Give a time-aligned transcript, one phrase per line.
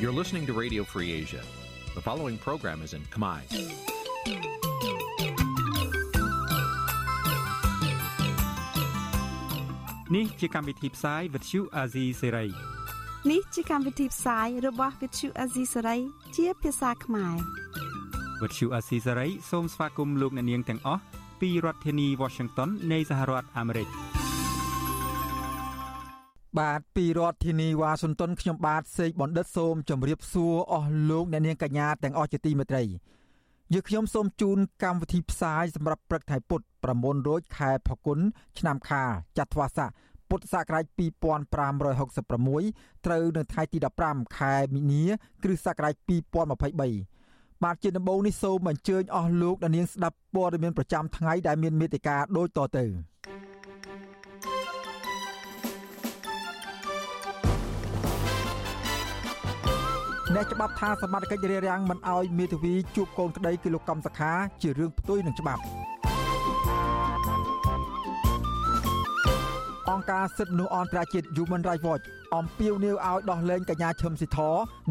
[0.00, 1.42] You're listening to Radio Free Asia.
[1.94, 3.40] The following program is in Khmer.
[10.10, 12.50] Nǐ chi càm bi tiệp xáy vệt chiu a zì sê ray
[13.30, 16.00] នេះជាកម្មវិធីផ្សាយរបស់ Vithu Azisari
[16.36, 17.36] ជាភាសាខ្មែរ
[18.40, 21.02] វត្តឈូអាស៊ីសេរីសូមស្វាគមន៍លោកអ្នកនាងទាំងអស់
[21.40, 23.88] ពីរដ្ឋធានី Washington នៃសហរដ្ឋអាមេរិក
[26.57, 32.83] បាទពីរដ្ឋធានីវ៉ាស៊ីនតោនខ្ញុំបាទសេកបណ្ឌិតសូមជម្រាបសួរអស់លោកអ្នកនាងកញ្ញាទាំងអស់ជាទីមេត្រី
[33.73, 38.19] យើខ្ញុំសូមជូនកម្មវិធីផ្សាយសម្រាប់ព្រឹកថ្ងៃពុទ្ធ9រោចខែផល្គុន
[38.59, 39.89] ឆ្នាំខាលចត្វាស័ក
[40.29, 43.77] ពុទ្ធសករាជ2566ត្រូវនៅថ្ងៃទី
[44.07, 45.03] 15ខែមីនា
[45.43, 45.93] គ្រិស្តសករាជ
[46.59, 52.85] 2023បាទជាដំបូងនេះសូមអញ្ជើញអស់លោកអ្នកនាងស្ដាប់ព័ត៌មានប្រចាំថ្ងៃដែលមានមេត្តាដូចតទៅ
[60.35, 65.61] អ្នកច្បាប់ថាសមត្ថកិច្ចរារាំងមិនអោយមេធាវីជួបកូនក្តីគឺលោកកំសខាជារឿងផ្ទុយនឹងច្បាប់
[69.89, 72.03] អង្គការសិទ្ធិមនុស្សអន្តរជាតិ Human Rights Watch
[72.35, 74.39] អំពាវនាវឲ្យដោះលែងកញ្ញាឈឹមស៊ីធ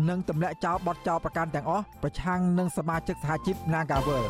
[0.09, 4.25] និងទម្លាក់ចោលបទចោលប្រកាន់ទាំងអស់ប្រឆាំងនឹងសមាជិកសហជីព Nagawal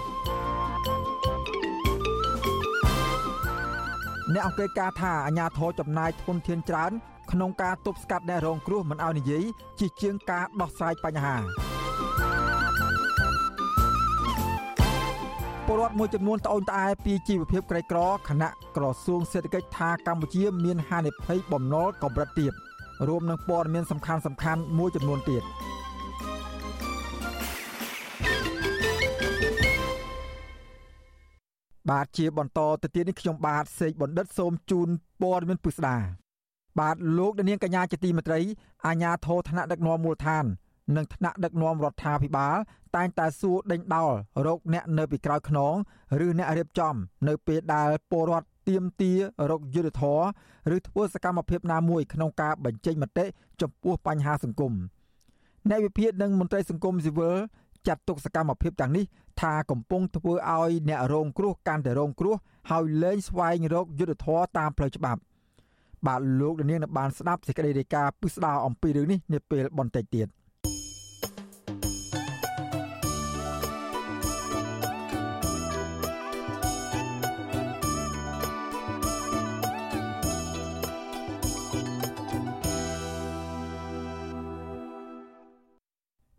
[4.35, 6.93] អ្នកអង្គការថាអាញាធរចំណាយធនធានច្រើន
[7.33, 9.45] ក្នុងការទប់ស្កាត់អ្នករងគ្រោះមិនឲ្យនិយាយ
[9.81, 11.37] ជាជាងការដោះស្រាយបញ្ហា
[15.67, 17.99] ពលរដ្ឋមួយចំនួនត្អូញត្អែពីជីវភាពក្រីក្រ
[18.29, 22.53] ខណៈក្រសួងសេដ្ឋកិច្ចថាកម្ពុជាមានហានិភ័យបំណុលកម្រិតទាប
[23.09, 25.43] រួមនឹងព័ត៌មានសំខាន់សំខាន់មួយចំនួនទៀត
[31.91, 34.89] បាទជាបន្តទៅទៀតនេះខ្ញុំបាទសេកបណ្ឌិតសូមជូន
[35.23, 35.97] ព័ត៌មានពិស្ដា
[36.79, 38.41] បាទលោកនាងកញ្ញាជាទីមេត្រី
[38.87, 40.45] អាញាធរឋានៈដឹកនាំមូលដ្ឋាន
[40.97, 42.57] និងថ្នាក់ដឹកនាំរដ្ឋាភិបាល
[42.97, 44.13] តែងតែសួរដេញដោល
[44.47, 45.75] រោគអ្នកនៅពីក្រោយខ្នង
[46.25, 46.95] ឬអ្នករៀបចំ
[47.29, 49.13] នៅពេលដែលពលរដ្ឋទៀមទា
[49.51, 50.03] រោគយុទ្ធធ
[50.71, 53.25] រឬធ្វើសកម្មភាពណាមួយក្នុងការបញ្ចេញមតិ
[53.61, 54.73] ចំពោះបញ្ហាសង្គម
[55.69, 57.37] អ្នកវិភាគនិងមន្ត្រីសង្គមស៊ីវិល
[57.87, 59.05] ចាត់ទុកសកម្មភាពទាំងនេះ
[59.41, 62.35] ថាកំពុងធ្វើឲ្យអ្នករងគ្រោះកាន់តែរងគ្រោះ
[62.71, 65.21] ហើយលែងស្វែងរកយុទ្ធធរតាមផ្លូវច្បាប់
[66.07, 70.29] បាទលោកនាងបានស្ដាប់សេចក្តីរាយការណ៍ពិស្ដារអំពីរឿងនេះនាពេលបន្តិចទៀត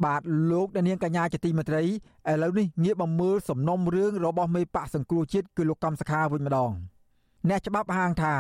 [0.06, 0.22] បាទ
[0.52, 1.88] លោកនាងកញ្ញាជាទីមេត្រីឥ
[2.44, 6.72] ឡូវនេះងាកមកមើលសំណុំរឿងរបស់មេបកសង្គ្រោះជាតិគឺលោកកំសខាវិញម្ដង
[7.50, 8.36] អ្នកច្បាប់ហាងថា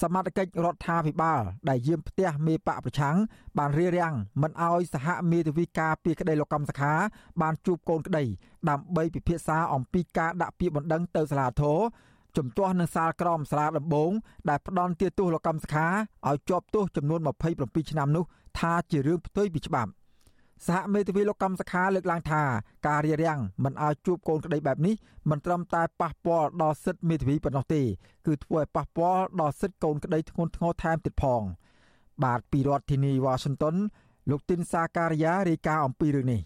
[0.00, 3.16] សមត្ថកិច្ចរដ្ឋាភិបាលដែលយាមផ្ទះមេបកប្រឆាំង
[3.58, 6.92] បានរារាំងមិនអោយសហមេធាវីការពីក្តីលោកកម្មសខា
[7.40, 8.24] បានជួបកូនក្តី
[8.68, 11.78] ដើម្បីពិភាក្សាអំពីការដាក់ពាក្យបណ្ដឹងទៅសាលាធរ
[12.36, 14.10] ជំទាស់នឹងសាលក្រមសាលាដំបង
[14.48, 15.86] ដែលផ្ដន់ទាទោសលោកកម្មសខា
[16.28, 17.20] ឲ្យជាប់ទោសចំនួន
[17.54, 18.24] 27ឆ្នាំនោះ
[18.58, 19.90] ថាជារឿងផ្ទុយពីច្បាប់
[20.66, 22.42] សហមេធាវីលោកកម្មសខាលើកឡើងថា
[22.86, 24.94] ការរារាំងមិនឲ្យជួបកូនក្តីបែបនេះ
[25.30, 27.82] មិនត្រឹមតែប៉ះពាល់ដល់សិទ្ធិមេធាវីប៉ុណ្ណោះទេ
[28.26, 31.42] គឺធ្វើឲ្យប៉ះពាល់ដល់សិទ្ធិកូនក្តីធ្ងន់ធ្ងរថែមទៀតផង
[32.24, 33.76] បាទពីរដ្ឋធានី Washington
[34.30, 36.40] លោកទីនសាការីយ៉ារាយការណ៍អំពីរឿងនេះ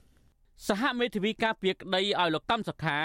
[0.69, 2.99] សហមេធាវីការពារក្តីឲ្យលោកកម្មសខា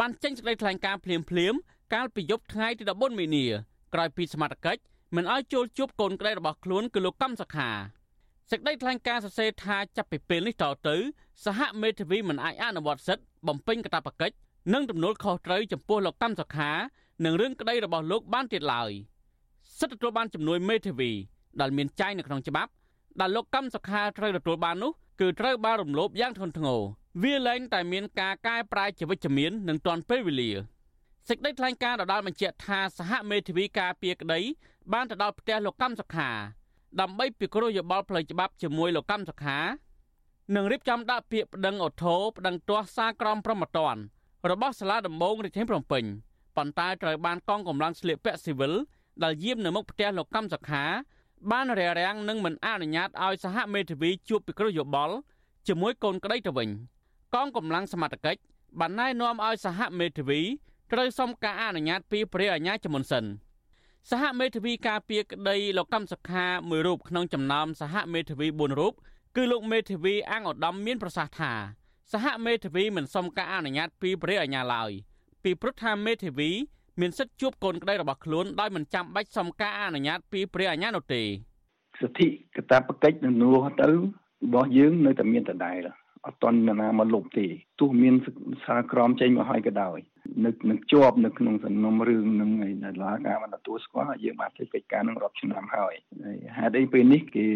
[0.00, 1.54] បានចេញសេចក្តីថ្លែងការណ៍ភ្លាមភ្លាម
[1.94, 3.46] កាលពីយប់ថ្ងៃទី14មីនា
[3.94, 4.80] ក្រោយពីសមត្ថកិច្ច
[5.16, 7.70] មិនឲ្យចូលជួបកូនក្តីរបស់ខ្លួនគឺលោកកម្មសខា
[8.50, 10.96] សេចក្តីថ្លែងការណ៍សរសេរថាចាប់ពីពេលនេះតទៅ
[11.44, 14.36] សហមេធាវីមិនអាចអនុវត្តសិទ្ធិបំពេញកាតព្វកិច្ច
[14.72, 16.70] និងទំនួលខុសត្រូវចំពោះលោកកម្មសខា
[17.24, 18.90] និងរឿងក្តីរបស់លោកបានទៀតឡើយ
[19.78, 21.10] សិទ្ធិទទួលបានជំនួយមេធាវី
[21.60, 22.70] ដែលមានចែងនៅក្នុងច្បាប់
[23.20, 26.80] ដែលលោកកម្មសខាត្រូវទទួលបាននោះគឺត្រូវបានរំលោភយ៉ាងធ្ងន់ធ្ងរ
[27.22, 30.50] វាលែងតែមានការកែប្រែជាវិជ្ជមាននិងទាន់ពេលវេលា
[31.28, 34.40] សេចក្តីថ្លែងការណ៍ដដាលបញ្ជាក់ថាសហមេធាវីការពារក្តី
[34.92, 36.30] បានទៅដល់ផ្ទះលោកកម្មសខា
[37.00, 39.58] ដើម្បីពិគ្រោះយោបល់ផ្លូវច្បាប់ជាមួយលោកកម្មសខា
[40.54, 43.96] និងរៀបចំដាក់ពាក្យប្តឹងអូថូប្តឹងទាស់សារក្រមប្រមត្តន
[44.50, 46.04] របស់សាលាដំបងរាជធានីភ្នំពេញ
[46.56, 48.72] ប៉ុន្តែត្រូវបានកងកម្លាំងស្លៀកពាក់ស៊ីវិល
[49.22, 50.84] ដែលយាមនៅមុខផ្ទះលោកកម្មសខា
[51.50, 55.16] បានរារាំងនិងមិនអនុញ្ញាតឲ្យសហមេធាវីជួបពិគ្រោះយោបល់
[55.68, 56.68] ជាមួយកូនក្តីទៅវិញ
[57.34, 58.40] កងកម្លាំងសមត្ថកិច្ច
[58.80, 60.40] បានណែនាំឲ្យសហមេធាវី
[60.92, 63.24] ត្រូវសុំការអនុញ្ញាតពីព្រះអាជ្ញាជាមុនសិន។
[64.10, 68.94] សហមេធាវីការពារក្តីលោកកម្មសខាមួយរូបក្នុងចំណោមសហមេធាវី4រូប
[69.36, 71.52] គឺលោកមេធាវីអង្គឧត្តមមានប្រសាសន៍ថា
[72.12, 74.90] សហមេធាវីមិនសុំការអនុញ្ញាតពីព្រះអាជ្ញាឡើយ
[75.44, 76.50] ពីព្រោះថាមេធាវី
[77.00, 81.22] មានសិទ្ធិជួបកូនក្តីរបស់ខ្លួនដោយមិនចាំបាច់សុំការអនុញ្ញាតពីព្រះអាជ្ញានោះទេ
[82.00, 85.78] សិទ្ធិកតាបកិច្ចនឹងនួទៅរបស់យើងនៅតែមានដដែល
[86.26, 87.46] អត់តន់ណាមកលុបទេ
[87.80, 88.14] ទោះមាន
[88.64, 89.98] សារក្រមចេញមកហើយក៏ដោយ
[90.44, 95.94] នៅនឹងជាប់នៅក្នុងសំណុំរឿងនឹងឯណាឡាការបានទទួលស្គាល់យើងបានធ្វើកិច្ចការនឹងរាប់ឆ្នាំហើយ
[96.58, 97.46] ហេតុអីពេលនេះគេ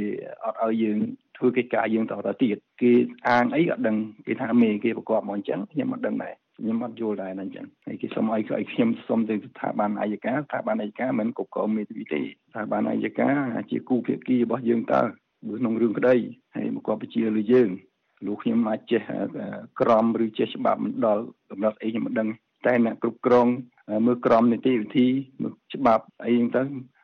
[0.44, 0.98] អត់ឲ្យយើង
[1.36, 2.92] ធ្វើកិច្ចការយើងតទៅទៀតគេ
[3.28, 3.96] អាងអីក៏ដឹង
[4.26, 13.28] គេថាមេគេប្រកបមកអញ្ចឹងខ្ញុំអត់ដឹងដែរខ្ញុំអត់យល់ដែរអញ្ចឹងហើយគេសុំឲ្យឲ្យខ្ញុំសុំទៅស្ថាប័នអាយកាស្ថាប័នអាយកាមិនគ្រប់គ្រងមេធាវីទេស្ថាប័នអាយកា
[13.70, 15.02] ជាគូភាគីរបស់យើងតើ
[15.58, 16.16] ក្នុងរឿងក្តី
[16.54, 17.70] ហើយមកគាត់បញ្ជាលើយើង
[18.26, 19.00] លោកខ្ញុំអាចចេះ
[19.80, 22.28] ក្រមឬចេះច្បាប់មិនដល់កំណត់អីខ្ញុំមិនដឹង
[22.65, 23.47] តែអ្នកគ្រប់គ្រង
[24.05, 25.07] មើលក្រមនីតិវិធី
[25.41, 26.61] មើលច្បាប់អីហ្នឹងទៅ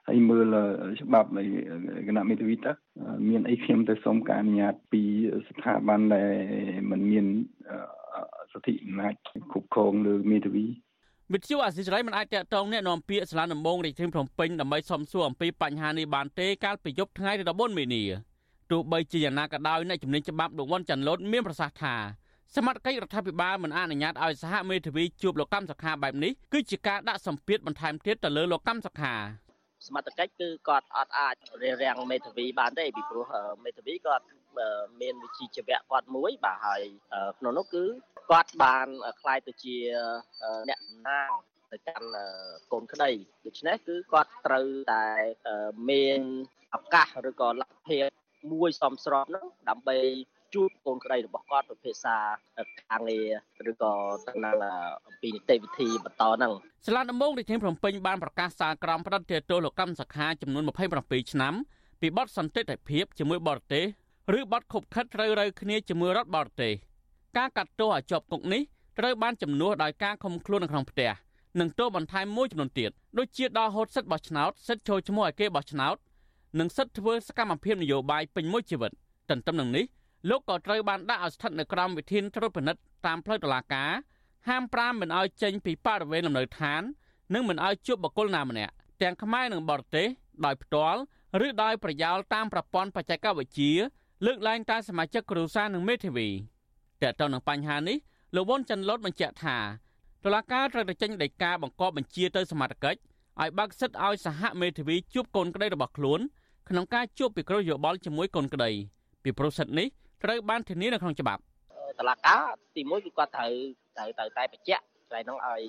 [0.08, 0.56] ហើយមើល
[1.02, 1.44] ច្បាប់នៃ
[2.08, 2.72] គណៈមេធាវីតើ
[3.30, 5.02] មានអីខ្ញុំទៅសុំការអនុញ្ញាតពី
[5.50, 6.32] ស្ថាប័នដែល
[6.92, 7.26] មិនមាន
[8.52, 9.14] សិទ្ធិអំណាច
[9.52, 10.66] គ្រប់គ្រងលើមេធាវី
[11.34, 18.04] វិទ្យុអាស៊ីសេរីមិនអាចតកតងแนะនាំពាក្យសាលាដំបងរាជធានីភ្នំពេញដើម្បីសំសួរអំពីបញ្ហានេះបានទេកាលពីយប់ថ្ងៃទី14មីនា
[18.72, 21.96] ទោះបីជាយ៉ាងណាក៏ដោយអ្នកជំនាញច្បាប់លោកវ៉ាន់ចាន់លូតមានប្រសាសន៍ថា
[22.56, 29.14] សមត្ថកិច្ចរដ្ឋាភិបាលមិនអនុញ្ញាតឲ្យសហមេធាវីជួបលោកកម្មសខាបែបនេះគឺជាការដាក់សម្ពាធបន្ថែមទៀតទៅលើលោកកម្មសខា
[29.88, 33.26] សមត្ថកិច្ចគឺគាត់អត់អាចរារាំងមេធាវីបានទេពីព្រោះ
[33.64, 34.26] មេធាវីគាត់
[35.02, 36.82] មានវិជ្ជាជីវៈគាត់មួយបាទហើយ
[37.40, 37.84] ក្នុងនោះគឺ
[38.32, 38.88] គាត់បាន
[39.22, 39.76] คล้ายទៅជា
[40.70, 41.30] អ្នកតំណាង
[41.72, 42.08] ទៅកាន់
[42.72, 43.12] កូនក្តី
[43.46, 45.06] ដូច្នេះគឺគាត់ត្រូវតែ
[45.90, 46.22] មាន
[46.76, 48.06] ឱកាសឬក៏លទ្ធភាព
[48.54, 49.98] មួយសំស្របនោះដើម្បី
[50.55, 52.17] ជួបកូនក្តីរបស់គាត់ពិភាក្សា
[52.91, 53.19] ការងា
[53.65, 53.93] រឬក៏
[54.29, 54.57] តំណាង
[55.07, 56.53] អំពីនីតិវិធីបន្តហ្នឹង
[56.87, 60.63] សាលាដំបងរាជធានីភ្នំពេញបានប្រកាសសារក្រមផ្តិតទោសលោកកម្មសខាចំនួន
[60.99, 61.55] 27ឆ្នាំ
[62.01, 63.85] ពីបទសន្តិទ្ធភាពជាមួយបរទេស
[64.39, 66.73] ឬបទខុបខិតត្រូវរើគ្នាជាមួយរដ្ឋបរទេស
[67.37, 68.63] ការកាត់ទោសឲ្យជាប់គុកនេះ
[68.99, 71.11] ត្រូវបានជំនួសដោយការឃុំខ្លួននៅក្នុងផ្ទះ
[71.61, 75.97] និងទោសបន្ថែមមួយចំនួនទៀតដូចជាដល់ហូតសិទ្ធិបោះឆ្នោតសិទ្ធិចូលឈ្មោះឲ្យគេបោះឆ្នោត
[76.61, 78.93] និងសិទ្ធិធ្វើសកម្មភាពនយោបាយពេញមួយជីវិត
[79.31, 79.85] ទន្ទឹមនឹងនេះ
[80.29, 83.91] លោកក៏ត្រូវបានដាក់ឲ្យស្ថិតនៅក្រោមវិធានត្រួតពិនិត្យតាមផ្លូវតុលាការ
[84.49, 86.83] ហាមប្រាមមិនឲ្យចេញពីបរិវេណលំនៅឋាន
[87.35, 90.07] និងមិនឲ្យជួបបុគ្គលណាម្នាក់ទាំងខ្មែរនិងបរទេស
[90.45, 91.01] ដោយផ្ទាល់
[91.47, 93.73] ឬដោយប្រយោលតាមប្រព័ន្ធបច្ចេកវិទ្យា
[94.27, 96.29] លើកឡើងតាមសមាជិកគ្រួសារនិងមេធាវី
[97.03, 97.97] តើតើនឹងបញ្ហានេះ
[98.35, 99.59] លោកវុនច័ន្ទលូតបញ្ជាក់ថា
[100.25, 106.21] តុលាការត្រូវតែចេញដីកាបង្គាប់បញ្ជាទៅសមាជិកឲ្យបើកសិទ្ធឲ្យសហមេធាវីជួបកូនក្តីរបស់ខ្លួន
[106.69, 108.71] ក្នុងការជួបពិគ្រោះយោបល់ជាមួយកូនក្តី
[109.23, 109.87] ពីប្រុសសិទ្ធនេះ
[110.27, 111.41] ត្រូវបានធានានៅក្នុងច្បាប់
[111.99, 112.43] តឡាការ
[112.77, 113.51] ទី1គឺគាត់ត្រូវ
[113.97, 115.63] ត្រូវត្រូវតែបញ្ជាក់កន្លែងហ្នឹងឲ្យ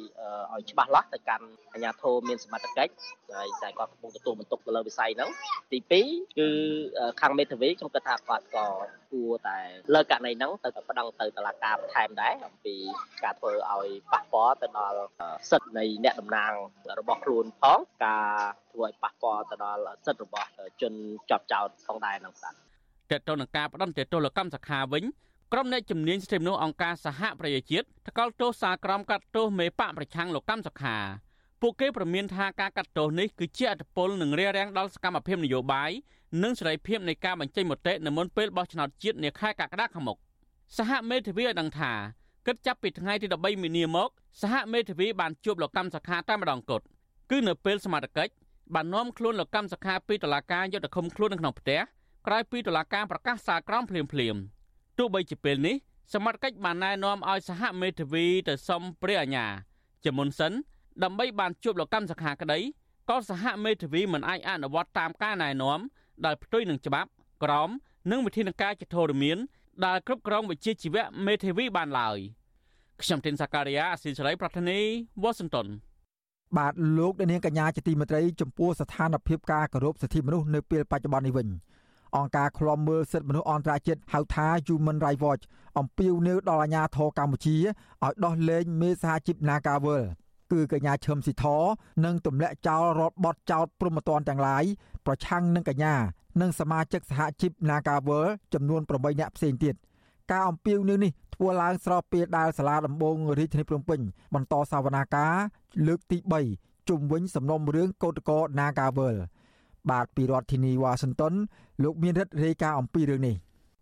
[0.53, 2.91] ឲ្យច្បាស់លាស់ទៅកាន់អាជ្ញាធរមានសមត្ថកិច្ច
[3.35, 5.29] ហើយតែគាត់កំពុងទទួលបន្ទុកទៅលើវិស័យហ្នឹង
[5.71, 6.47] ទី2គឺ
[7.21, 8.65] ខាងមេធាវីខ្ញុំគិតថាគាត់ក៏
[9.11, 9.57] គួរតែ
[9.93, 12.75] លើករណីហ្នឹងទៅប្តឹងទៅតុលាការបន្ថែមដែរអំពី
[13.23, 14.99] ការធ្វើឲ្យប៉ះពាល់ទៅដល់
[15.49, 16.53] សិទ្ធិនៃអ្នកតំណាង
[16.99, 18.31] របស់ខ្លួនផងការ
[18.71, 20.49] ធ្វើឲ្យប៉ះពាល់ទៅដល់សិទ្ធិរបស់
[20.81, 20.93] ជន
[21.29, 22.66] ជាប់ចោតផងដែរហ្នឹងបាទ
[23.11, 25.03] តើតើនឹងការផ្ដន់ទោសកម្មសខាវិញ
[25.53, 30.97] ក្រុមអ្នកជំនាញសិទ្ធិមនុស្សអង្គការសហប្រជាជាតិថ្កោលទោសសារក្រមកាត់ទោសមេបកប្រឆាំងលោកកម្មសខា
[31.61, 35.91] ពួកគេប្រមានថាការកាត់ទោសនេះគឺជាអត្តពលនឹងរារាំងដល់សកម្មភាពនយោបាយ
[36.43, 40.17] និងសេរីភាពនៃការបញ្ចេញមតិនៅមុនពេលបោះឆ្នោតជាតិនាខែកក្កដាខាងមុខ
[40.77, 41.93] សហមេធាវីឲ្យដឹងថា
[42.47, 44.09] គិតចាប់ពីថ្ងៃទី13មីនាមក
[44.41, 46.85] សហមេធាវីបានជួបលោកកម្មសខាតែម្ដងគត់
[47.31, 48.29] គឺនៅពេលសមាជិក
[48.73, 51.79] បាននាំខ្លួនលោកកម្មសខាពីតុលាការយកទៅឃុំខ្លួននៅក្នុងផ្ទះ
[52.25, 54.35] ក្រោយពីតុលាការប្រកាសសារក្រមភ្លាមភ្លាម
[54.97, 55.75] ទោះបីជាពេលនេះ
[56.13, 59.45] សមត្ថកិច្ចបានណែនាំឲ្យសហមេធាវីទៅសុំព្រះអាជ្ញា
[60.03, 60.53] ជាមុនសិន
[61.03, 62.59] ដើម្បីបានជួបលោកកម្មសខាក្តី
[63.09, 65.79] ក៏សហមេធាវីមិនអាចអនុវត្តតាមការណែនាំ
[66.25, 67.09] ដែលផ្ទុយនឹងច្បាប់
[67.43, 67.69] ក្រម
[68.11, 69.37] និងវិធានការជាធរមាន
[69.85, 72.17] ដែលគ្រប់គ្រងវិជាជីវៈមេធាវីបានឡើយ
[73.01, 74.79] ខ្ញុំទីនសាការីយ៉ាអស៊ីសេរីប្រធានី
[75.23, 75.67] វ៉ាស៊ីនតោន
[76.57, 81.47] បាទលោកនាងកញ្ញាជាទីមេត្រីចំពោះស្ថានភាពការគោរពសិទ្ធិមនុស្សនៅពេលបច្ចុប្បន្ននេះវិញ
[82.15, 85.43] អង្គការឃ្លាំមើលសិទ្ធិមនុស្សអន្តរជាតិហៅថា Human Rights Watch
[85.79, 90.03] អំពាវនាវដល់អាជ្ញាធរកម្ពុជាឲ្យដោះលែងមេសហជីព Nagawal
[90.51, 91.45] គឺកញ្ញាឈឹមស៊ីធ
[92.05, 94.63] និងទម្លាក់ចោលរដ្ឋបត់ចោតព្រមត្តនទាំងឡាយ
[95.05, 95.95] ប្រឆាំងនឹងកញ្ញា
[96.41, 99.75] និងសមាជិកសហជីព Nagawal ចំនួន8នាក់ផ្សេងទៀត
[100.31, 103.99] ការអំពាវនាវនេះធ្វើឡើងស្របពេលដែលសាលាដំបងរាជធានីភ្នំពេញ
[104.33, 105.35] បន្តសវនាការ
[105.87, 106.17] លើកទី
[106.53, 109.17] 3ជុំវិញសំណុំរឿងកោតក្រ Nagawal
[109.91, 111.33] បាទពីរដ្ឋធានីវ៉ាស៊ីនតោន
[111.83, 113.37] លោកមានរិទ្ធរាយការណ៍អំពីរឿងនេះ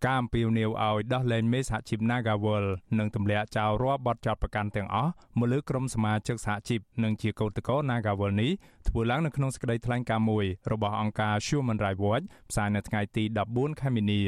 [0.06, 2.66] ការអំពាវនាវឲ្យដោះលែងមេសហជីព Nagawal
[3.00, 8.52] និងទម្លាក់ចោលរាល់បទចោទប្រកាន់ទាំងអស់មកលើក្រុមសមាជិកសហជីពនិងជាកោតក្រ Nagawal នេះ
[8.88, 13.24] ធ្វើឡើងនៅក្នុងសេចក្តីថ្លែងការណ៍មួយរបស់អង្គការ Human Rights Watch ផ្សាយនៅថ្ងៃទី
[13.54, 14.22] 14ខែមីនា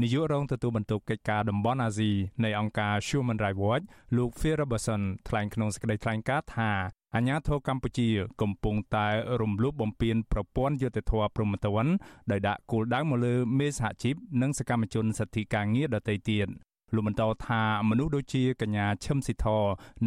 [0.00, 2.10] នាយករងទទួលបន្ទុកកិច្ចការតំបន់អាស៊ី
[2.44, 3.84] នៃអង្គការ Human Rights Watch
[4.16, 6.72] លោក Phil Robertson ថ្លែងក្នុងសេចក្តីថ្លែងការណ៍ថា
[7.16, 8.08] អាញាធរកម្ពុជា
[8.42, 9.06] កំពុងតែ
[9.40, 11.92] រំលោភបំពានប្រព័ន្ធយុត្តិធម៌ព្រហ្មទណ្ឌ
[12.30, 16.48] ដោយដាក់គោលដៅមកលើមេសហជីពនិងសកម្មជនសិទ្ធិការងារដទៃទៀត
[16.94, 19.46] លោកបន្តថាមនុស្សដូចជាកញ្ញាឈឹមស៊ីធ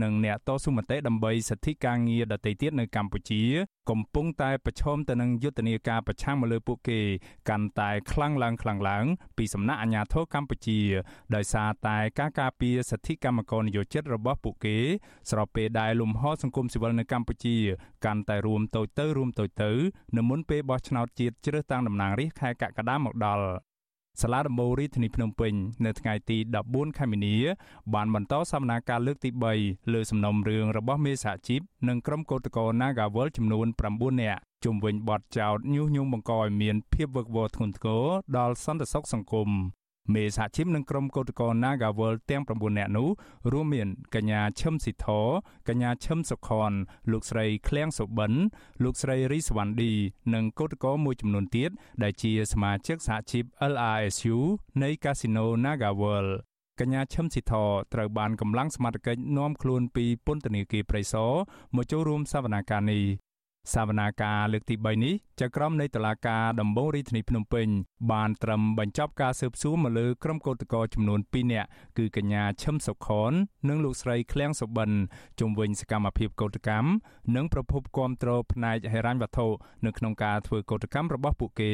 [0.01, 3.41] និងអ្នកតស៊ូមតិដើម្បីសិទ្ធិការងារដទៃទៀតនៅកម្ពុជា
[3.89, 6.99] កំពុងតែប្រឈមទៅនឹងយុទ្ធនាការប្រឆាំងមកលើពួកគេ
[7.49, 9.05] កាន់តែខ្លាំងឡើងខ្លាំងឡើង
[9.37, 10.79] ពីសំណាក់អាជ្ញាធរកម្ពុជា
[11.35, 14.77] ដោយសារតែការការពារសិទ្ធិកម្មករនិយោជិតរបស់ពួកគេ
[15.29, 17.57] ស្របពេលដែលលំហសង្គមស៊ីវិលនៅកម្ពុជា
[18.05, 19.71] កាន់តែរួមតូចទៅរួមតូចទៅ
[20.17, 23.45] នៅមុនពេលបោះឆ្នោតជាតិជ្រើសតាំងតំណាងរាស្ត្រខែកក្កដាមកដល់
[24.21, 25.53] សាលាដំបូងរាជធានីភ្នំពេញ
[25.85, 27.35] នៅថ្ងៃទី14ខែមីនា
[27.93, 29.29] បានបន្តសវនាការលើកទី
[29.61, 38.03] 3លើសំណុំរឿងរបស់មេសហជីពនិងក្រុមកោតក្រ Nagawal ចំនួន9នាក់ជុំវិញបទចោទញុះញង់បង្កឲ្យមានភាពវឹកវរធ្ងន់ធ្ងរ
[38.37, 39.49] ដល់សន្តិសុខសង្គម
[40.13, 43.09] មេសហជីពនិងក្រុមកោតក្រ Nagawal ទាំង9នាក់នោះ
[43.51, 45.07] រួមមានកញ្ញាឈឹមស៊ីធ
[45.67, 46.71] កញ្ញាឈឹមសុខន
[47.11, 48.33] លោកស្រីឃ្លាំងសុបិន
[48.83, 49.91] លោកស្រីរីសវណ្ណឌី
[50.33, 51.69] និងកោតក្រមួយចំនួនទៀត
[52.03, 54.37] ដែលជាសមាជិកសហជីព LRSU
[54.83, 56.27] នៃកាស៊ីណូ Nagawal
[56.79, 57.53] កញ្ញាឈឹមស៊ីធ
[57.93, 61.31] ត្រូវបានកម្លាំងសមត្ថកិច្ចនាំខ្លួនពីពន្ធនាគារព្រៃសរ
[61.75, 63.03] មកចូលរួមសវនាការនេះ
[63.73, 67.67] សវនាការលើកទី3នេះចៅក្រមនៃតុលាការដំបងរាជធានីភ្នំពេញ
[68.11, 71.67] បានត្រឹមបញ្ចប់ការស៊ើបសួរមកលើក្រុមកោតក្រចំនួន2នាក់
[71.97, 73.31] គឺកញ្ញាឈឹមសុខន
[73.69, 74.91] និងលោកស្រីឃ្លាំងសុបិន
[75.39, 76.89] ជុំវិញសកម្មភាពកោតកម្ម
[77.35, 79.47] និងប្រភពគាំទ្រផ្នែកហិរញ្ញវត្ថុ
[79.85, 81.73] នៅក្នុងការធ្វើកោតកម្មរបស់ពួកគេ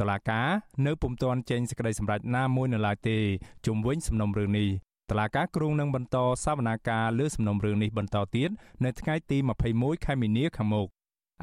[0.00, 0.42] តឡាកា
[0.86, 3.18] នៅពុំទាន់ចេញសេចក្តីសម្រេចណាមួយនៅឡើយទេ
[3.66, 4.68] ជុំវិញសំណុំរឿងនេះ
[5.10, 8.50] តឡាកាគ្រងនឹងបន្តសវនាការលើសំណុំរឿងនេះបន្តទៀត
[8.84, 9.38] នៅថ្ងៃទី
[9.72, 10.88] 21ខែមីនាខាងមុខ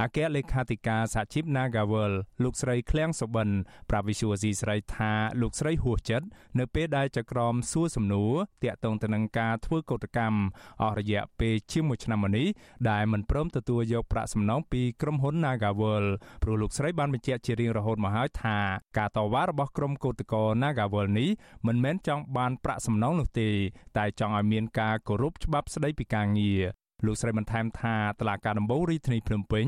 [0.01, 2.13] អគ្គលេខាធិការសហជីព Nagawal
[2.43, 3.49] លោកស្រីឃ្លាំងសុបិន
[3.89, 5.11] ប្រាប់វិសុវស៊ីស្រីថា
[5.41, 6.27] លោកស្រីហួសចិត្ត
[6.59, 10.39] នៅពេលដែលចក្រមសួរសំណួរតាក់ទងទៅនឹងការធ្វើកោតកម្ម
[10.81, 12.47] អស់រយៈពេលជាមួយឆ្នាំមកនេះ
[12.89, 16.05] ដែលមិនព្រមទទួលយកប្រាក់សំណងពីក្រុមហ៊ុន Nagawal
[16.43, 18.57] ព្រោះលោកស្រីបានបញ្ជាក់ជារៀងរហូតមកហើយថា
[18.97, 21.29] ការតវ៉ារបស់ក្រុមកោតក្រ Nagawal នេះ
[21.67, 23.49] មិនមែនចង់បានប្រាក់សំណងនោះទេ
[23.97, 26.63] តែចង់ឲ្យមានការគោរពច្បាប់ស្តីពីការងារ
[27.05, 29.67] លោកស្រីបន្ថែមថាតឡាការដំបូងរាជធានីភ្នំពេញ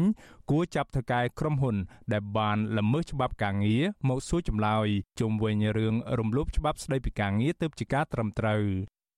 [0.50, 1.76] គួរចាប់ថៅកែក្រុមហ៊ុន
[2.14, 4.88] ដែលបានល្មើសច្បាប់ការងារមកសួរចម្លើយ
[5.20, 8.64] ជុំវិញរឿងរំលោភច្បាប់ស្តីពីការងារទើបជាការត្រឹមត្រូវ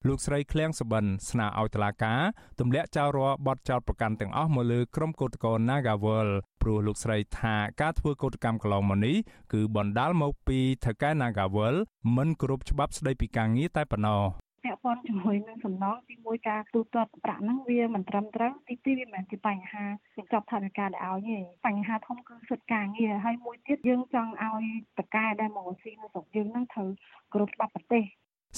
[0.08, 2.20] លោកស្រីឃ្លាំងសបិនស្នើឲ្យតុលាការ
[2.60, 6.28] ទម្លាក់ចោលរាល់បទចោទប្រកាន់ទាំងអស់មកលើក្រុមកោតក្រ Nagawal
[6.62, 9.16] ព្រោះលោកស្រីថាការធ្វើកោតកម្មកន្លងមកនេះ
[9.52, 11.74] គឺបណ្ដាលមកពីថៅកែ Nagawal
[12.16, 14.22] មិនគោរពច្បាប់ស្តីពីការងារតែប៉ុណ្ណោះ
[14.64, 19.84] ពាក់ព័ន្ធជាមួយនឹងសំណងទីមួយការទូទាត់ប្រាក់ហ្នឹងវាមិនត្រឹមត្រូវទីពីរវាមិនមែនជាបញ្ហា
[20.16, 24.64] កញ្ចប់ថវិកាដែលឲ្យទេបញ្ហាធំគឺសិទ្ធិការងារហើយមួយទៀតយើងចង់ឲ្យ
[24.98, 26.88] តកែដែលមកស៊ីនៅស្រុកយើងហ្នឹងត្រូវ
[27.32, 28.04] គោរពច្បាប់ប្រទេស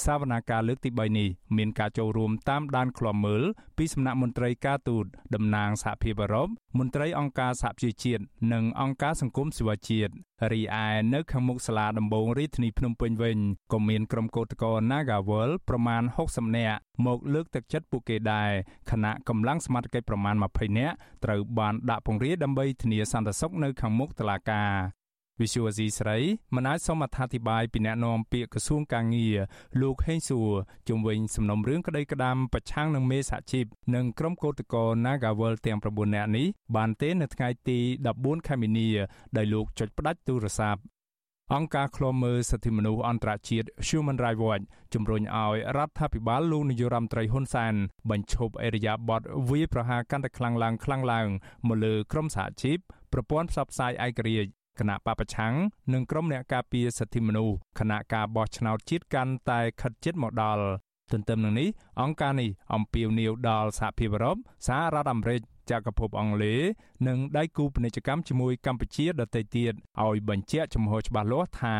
[0.02, 3.42] សវនាការលើកទី3នេះមានការចូលរួមតាមដានឃ្លាំមើល
[3.78, 6.48] ពីសំណាក់មន្ត្រីការទូតតំណាងសហភាពអឺរ៉ុប
[6.78, 8.22] មន្ត្រីអង្គការសហប្រជាជាតិ
[8.52, 10.12] និងអង្គការសង្គមស៊ីវិលជាតិ
[10.52, 13.38] រីឯនៅខាងមុខសាលាដំបងរាជធានីភ្នំពេញវិញ
[13.72, 18.50] ក៏មានក្រុមកោតក្រ Nagawal ប្រមាណ60នាក់មកលើកទឹកចិត្តពួកគេដែរ
[18.90, 24.70] ខណៈកម្លាំងសមត្ថកិច្ចប្រមាណ20នាក់ត្រូវបានដាក់ពង្រាយដើម្បីធានាសន្តិសុខនៅខាងមុខតុលាការ
[25.40, 26.18] វិសុវអាស៊ីស្រី
[26.54, 29.36] មិនអាចសូមអត្ថាធិប្បាយពីអ្នកនាំពាក្យក្រសួងកាងារ
[29.80, 30.50] លោកហេងសួរ
[30.88, 37.78] ជុំវិញសំណុំរឿងក្តីក្តាមប្រឆាំងនឹងមេសហជីពនិងក្រុមកោតក្រ Nagawal ទាំង9នាក់នេះបានទេនៅថ្ងៃទី
[38.12, 38.88] 14ខែមីនា
[39.36, 40.82] ដោយលោកចុចផ្ដាច់ទូរស័ព្ទ
[41.54, 44.64] អង្គការឃ្លាំមើលសិទ្ធិមនុស្សអន្តរជាតិ Human Rights Watch
[44.94, 47.74] ជំរុញឲ្យរដ្ឋាភិបាលលោកនាយរដ្ឋមន្ត្រីហ៊ុនសែន
[48.10, 51.28] បញ្ឈប់អេរយាប័តវាយប្រហារកាន់តែខ្លាំងឡើងខ្លាំងឡើង
[51.68, 52.78] មកលើក្រមសហជីព
[53.12, 55.54] ប្រព័ន្ធផ្សព្វផ្សាយឯករាជ្យ គណៈបពប្រឆាំង
[55.92, 60.64] និងក្រុមអ្នកការពារសិទ្ធិមនុស្សគណៈការបោះឆ្នោតជាតិកាន់តែខិតជិតមកដល់
[61.12, 61.68] ទន្ទឹមនឹងនេះ
[62.00, 65.40] អង្គការនេះអំពាវនាវដល់សហភាពអឺរ៉ុបសហរដ្ឋអាមេរិក
[65.70, 66.60] ចក្រភពអង់គ្លេស
[67.08, 69.72] និងដៃគូពាណិជ្ជកម្មជាមួយកម្ពុជាដទៃទៀត
[70.04, 71.76] ឲ្យបញ្ជាក់ចំហច្បាស់លាស់ថា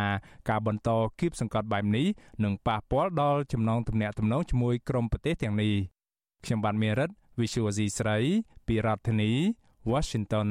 [0.48, 2.06] ការបន្តគៀបសង្កត់បែបនេះ
[2.44, 5.74] នឹងប៉ះពាល់ដល់ចំណងទំនាក់ទំនងជាមួយក្រុមប្រទេសទាំងនេះ
[6.44, 7.10] ខ្ញុំបាទមេរិត
[7.40, 8.18] Visual C ស្រី
[8.66, 9.32] ពីរដ្ឋធានី
[9.90, 10.48] Washington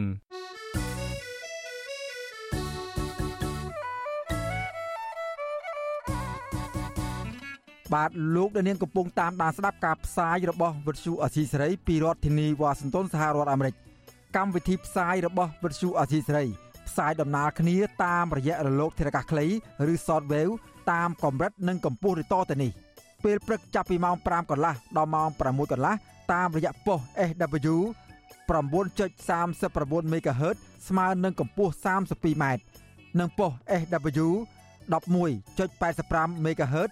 [7.94, 13.76] បាទលោកដានៀងកំពុងតាមដានស្ដាប់ការផ្សាយរបស់វិទ្យុអសីសេរីពីរដ្ឋធានីវ៉ាស៊ីនតោនសហរដ្ឋអាមេរិក
[14.36, 16.46] កម្មវិធីផ្សាយរបស់វិទ្យុអសីសេរី
[16.88, 19.46] ផ្សាយដំណើរគ្នាតាមរយៈរលកធារកាសខ្លី
[19.92, 20.54] ឬ Shortwave
[20.92, 22.72] តាមកម្រិតនិងកម្ពស់ឬតទៅនេះ
[23.24, 25.94] ពេលព្រឹកចាប់ពីម៉ោង5កន្លះដល់ម៉ោង6កន្លះ
[26.34, 27.00] តាមរយៈប៉ុស
[27.30, 27.76] SW
[28.50, 32.44] 9.39 MHz ស្មើនឹងកម្ពស់ 32m
[33.20, 34.28] និងប៉ុស SW
[34.92, 36.92] 11.85 MHz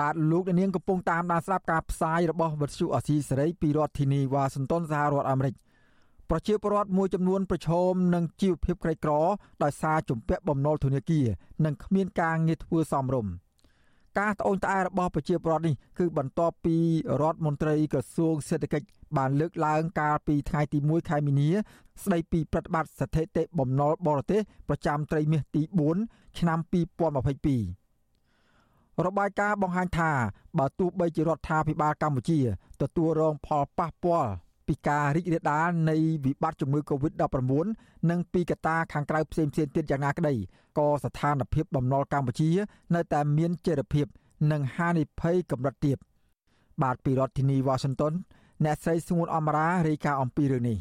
[0.00, 5.54] បាទលោកនាងកំពុងតាមដានស្ដាប់ការផ្សាយរបស់វិទ្យុអស៊ីសេរីពីរដ្ឋធានីវ៉ាស៊ីនតោនសហរដ្ឋអាមេរិក
[6.30, 9.12] ប្រជាពលរដ្ឋមួយចំនួនប្រឈមនឹងជីវភាពក្រីក្រ
[9.62, 11.26] ដោយសារជំពាក់បំណុលធនាគារ
[11.64, 13.32] និងគ្មានការងារធ្វើសមរម្យ
[14.18, 16.76] ការត្អូញត្អែរបស់ប្រជាពលរដ្ឋនេះគឺបន្ទាប់ពី
[17.22, 21.50] រដ្ឋមន្ត្រីក្រសួងសេដ្ឋកិច្ចបានលើកឡើងកាលពីថ្ងៃទី1ខែមីនា
[22.04, 25.62] ស្ដីពីប្រតិបត្តិស្ថិតិបំណុលបរទេសប្រចាំត្រីមាសទី
[26.00, 27.79] 4ឆ្នាំ2022
[29.06, 30.10] របាយការណ៍បង្ហាញថា
[30.58, 32.38] បើទោះបីជារដ្ឋាភិបាលកម្ពុជា
[32.82, 34.30] ទទួលរងផលប៉ះពាល់
[34.66, 37.66] ពីការរីករាលដាលនៃវិបត្តិជំងឺ Covid-19
[38.10, 40.34] និងពីកត្តាខាងក្រៅផ្សេងៗទៀតយ៉ាងណាក្តី
[40.78, 42.50] ក៏ស្ថានភាពបំណុលកម្ពុជា
[42.94, 44.06] នៅតែមានចីរភាព
[44.52, 45.96] និងហានិភ័យកម្រិតទាប
[46.82, 48.12] បាទពីរដ្ឋធានី Washington
[48.64, 50.78] អ្នកស្រីស្ងួនអមរារាយការណ៍អំពីរឿងនេះ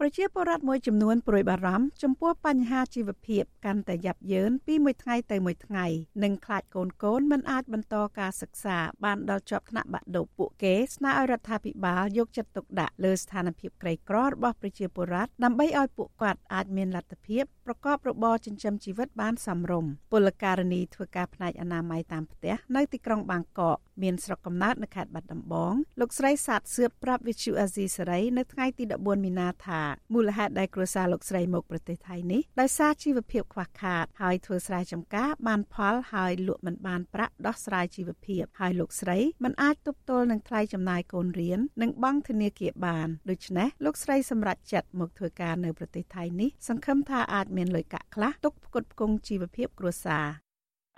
[0.00, 5.86] ប្រជាពលរដ្ឋមួយចំនួនព្រួយបារម្ភចំពោះបញ្ហាជីវភាពកាន់តែយ៉ាប់យ៉ឺនពីមួយថ្ងៃទៅមួយថ្ងៃ
[6.22, 29.80] និងខ្លាចកូនកូនមិនអាចបន្តការសិក្សាបានដល់ជាប់ថ្នាក់បាក់ឌុបពួកគេស្នើឲ្យរដ្ឋាភិបាលយកចិត្តទុកដាក់លើស្ថានភាពក្រីក្ររបស់ប្រជាពលរដ្ឋដើម្បីឲ្យពួកគាត់អាចមានលទ្ធភាព ប្រកបរបរចិញ្ចឹមជីវិតបានសមរម្យពលករនីធ្វើការផ្នែកអនាម័យតាមផ្ទះនៅទីក្រុងបាងកកមានស្រុកកំណើតនៅខេត្តបាត់ដំបងលោកស្រីសាទសឿបប្រាប់វិទ្យុអាស៊ីសេរីនៅថ្ងៃទី14មីនាថា
[30.14, 50.26] មូលហេតុដែលគ្រួសារលោកស្រីមកប្រទេសថៃនេះដោយសារជីវភាពខ្វះខាតហើយធ្វើស្រែចម្ការបានផលហើយលក់មិនបានប្រាក់ដោះស្រាយជីវភាពហើយលោកស្រីមិនអាចទប់ទល់នឹងថ្លៃចំណាយកូនរៀននិងបង់ធនាគារបានដូច្នេះលោកស្រីសម្រេចចិត្តមកធ្វើការនៅប្រទេសថៃនេះសង្ឃឹមថាអាចមានលុយកាក់ខ្លះទុកផ្គត់ផ្គង់ជីវភាពគ្រួសារ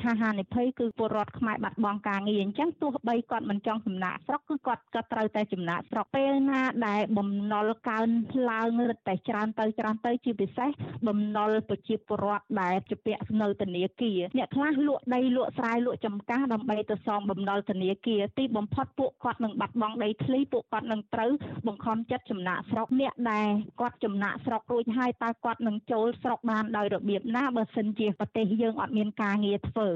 [0.02, 8.08] ថាហានិភ័យគឺពលរដ្ឋខ្មែរបាត់បង់ការងារអញ្ចឹងទោះបីគាត់មិនចង់ចំណាក់ស្រុកគឺគាត់ក៏ត្រូវតែចំណាក់ស្រុកពេលណាដែលបំណុលកើន
[8.50, 10.70] ឡើងរឹតតែច្រើនទៅច្រើនទៅជាពិសេស
[11.06, 21.30] បំណុលប្រជាពលរដ្ឋដែលជាពាក់នៅធនាគារអ្នកខ្លះលក់ដីលក់ស្រែលក់ចម្ការដើម្បីទៅសងបំណុលធនាគារទីបំផុតពួកគាត់នឹងបាត់បង់ដីធ្លីពួកគាត់នឹងត្រូវ
[21.66, 23.48] បង្ខំចិត្តចំណាក់ស្រុកអ្នកដែល
[23.80, 29.87] គាត់ចំណាក់ស្រុករួចហើយតើគាត់នឹងចូលស្រុកបានដោយរបៀបណាបើសិនជាប្រទេសយើងអត់មានការងារធ្វើ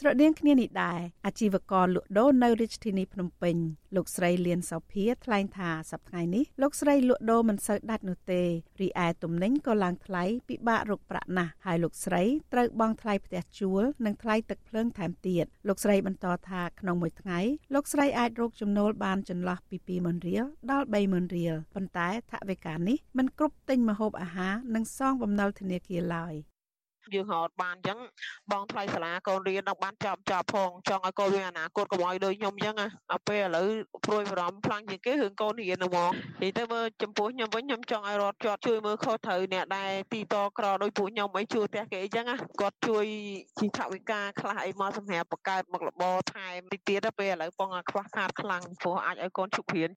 [0.00, 3.56] ស្រដៀងគ្នានេះដែរអាជីវករលក់ដូរនៅរាជធានីភ្នំពេញ
[3.96, 8.42] លោកស្រីលៀនសោភាថ្លែងថាសប្តាហ៍នេះលោកស្រីលក់ដូរមិនសូវដាច់នោះទេ
[8.80, 12.22] រីឯទំនិញក៏ឡើងថ្លៃពិបាករកប្រាក់ណាស់ហើយលោកស្រី
[12.52, 17.38] ត្រូវបង់ថ្លៃផ្ទះជួលនិងថ្លៃទឹកភ្លើងថែមទៀតលោកស្រីបន្តថាក្នុងមួយថ្ងៃ
[17.74, 26.34] លោកស្រីអាចរកចំណូលបានចន្លោះពី20000រៀលដល់30000រៀលប៉ុន្តែថវិកានេះមិនគ្រប់ទិញម្ហូបអាហារនិងសងបំណុលធនាគារឡើយ
[27.14, 27.98] យើងរត់បានអញ្ចឹង
[28.50, 32.76] បងថ្លៃសាលាកូនរៀនដល់បានចាប់ចាប់ផងចង់ឲ្យកូនមានអនាគតកុំឲ្យដូចខ្ញុំអញ្ចឹង
[33.10, 33.68] ដល់ពេលឥឡូវ
[34.06, 36.12] ព្រួយបារម្ភខ្លាំងជាងគេរឿងកូនរៀនហ្នឹងហ្មង
[36.42, 42.26] និយាយទៅមើលចំពោះខ្ញុំវិញខ្ញុំចង់ឲ្យរត់ជាប់ជួយមើលខុសត្រូវអ្នកដែលទីតក្រដោយពួកខ្ញុំអីជួយផ្ទះគេអញ្ចឹង
[42.60, 43.04] គាត់ជួយ
[43.58, 49.90] ជីថវិកាខ្លះអីមកសម្រាប់បង្កើតមករបរថែមតិចទៀតទៅពេលឥឡូវបងខ្វះខាតខ្លាំងព្រោះអាចឲ្យកូនឈប់រៀន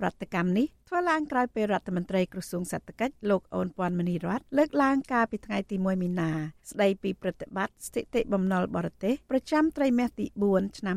[0.00, 6.30] ប្រតិកម្មនេះធ្វើឡើងក្រោយពេលរដ្ឋមន្ត្រីក្រសួងសេដ្ឋកិច្ចលោកអូនពាន់មនីរតលើកឡើងកាលពីថ្ងៃទី1មីនា
[6.70, 10.96] ស្ដីពីប្រតិបត្តិស្ថិតិបំណុលបរទេសប្រចាំត្រីមាសទី4ឆ្នាំ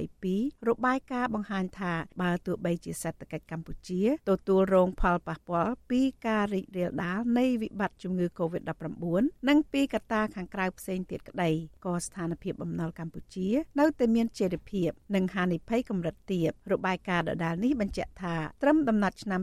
[0.00, 11.50] 2022របាយការណ៍បង្ហាញថាបើទោះបីជាសេដ្ឋកិច្ចកម្ពុជាទទួលរងផលប៉ះពាល់ពីការរីករាលដាលនៃវិបត្តិជំងឺ Covid-19 និងពីកត្តាខាងក្រៅផ្សេងទៀតក្តី
[11.84, 13.48] ក៏ស្ថានភាពបំណុលកម្ពុជា
[13.80, 18.25] នៅតែមានចីរភាពនិងហានិភ័យកម្រិតទាបរបាយការណ៍ដដែលនេះបញ្ជាក់ថា
[18.62, 19.40] ត្រឹមដំណាត់ឆ្នាំ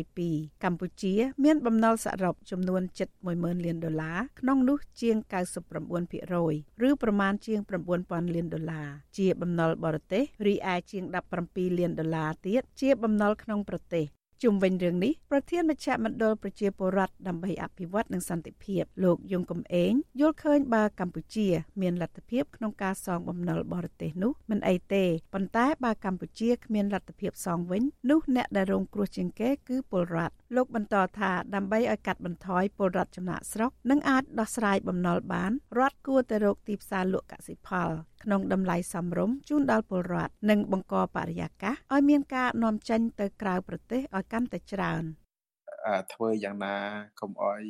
[0.00, 2.82] 2022កម្ពុជា មានបំណុលសរុបចំនួន
[3.22, 5.16] 710,000លានដុល្លារក្នុងនោះជាង
[5.80, 7.60] 99%ឬប្រមាណជាង
[7.98, 11.04] 9000លានដុល្លារជាបំណុលបរទេសរីឯជាង
[11.42, 14.06] 17លានដុល្លារទៀតជាបំណុលក្នុងប្រទេស
[14.42, 21.48] ជុំវិញរឿងនេះប្រធានមជ្ឈមណ្ឌលប្រជាពលរដ្ឋដើម្បីអភិវឌ្ឍនិងសន្តិភាពលោកយងកំឯងយល់ឃើញបើកម្ពុជា
[21.80, 37.90] មានលទ្ធភាពក្នុងការសងបំណុលបរទេសនោះមិនអីទេប៉ុន្តែបើកម្ពុជាគ្មានលទ្ធភាពសងវិញនោះអ្នកដែលរងគ្រោះជាងគេគឺពលរដ្ឋលោកបន្តថាដើម្បីឲ្យកាត់បន្ថយពលរដ្ឋចំណាក់ស្រុកនិងអាចដោះស្រាយបំណុលបានរដ្ឋគួរតែរកទីផ្សារលក់កសិផល
[38.22, 45.04] ក្នុងតម្លៃសមរម្យជូនដល់ពលរដ្ឋនិងបង្កបរិយាកាសឲ្យមានការនាំចេញទៅក្រៅប្រទេសឲ្យកាន់តែច្រើន
[46.12, 46.76] ធ្វើយ៉ាងណា
[47.20, 47.62] កុំអោយ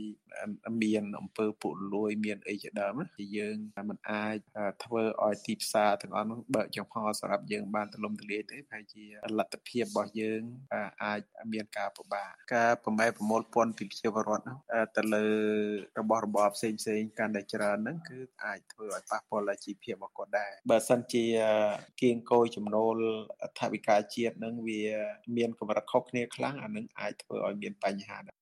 [0.83, 3.57] មានអំពើពុករលួយមានអីជាដើមជាយើង
[3.91, 4.37] មិនអាច
[4.85, 9.05] ធ្វើឲ្យទីផ្សារទាំងអស់នោះបើកចំហសម្រាប់យើងបានទលំទលាយទេប្រហែលជា
[9.39, 10.43] លទ្ធភាពរបស់យើង
[11.05, 11.21] អាច
[11.53, 14.45] មានការពិបាកការប្រម៉ែប្រមូលពន្ធពីប្រជាពលរដ្ឋ
[14.97, 15.27] ទៅលើ
[16.01, 21.25] របស់របរផ្សេងផ្សេងកាន់តែច្រើនហ្នឹងគឺអាចធ្វើឲ្យប៉ះពាល់ដល់ជីវភាពរបស់គាត់ដែរបើសិនជា
[22.01, 22.97] គៀងគោចំណូល
[23.59, 24.83] ថវិកាជាតិនឹងវា
[25.37, 28.38] មានកម្រិតខុសគ្នាខ្លាំងអានឹងអាចធ្វើឲ្យមានបញ្ដែរ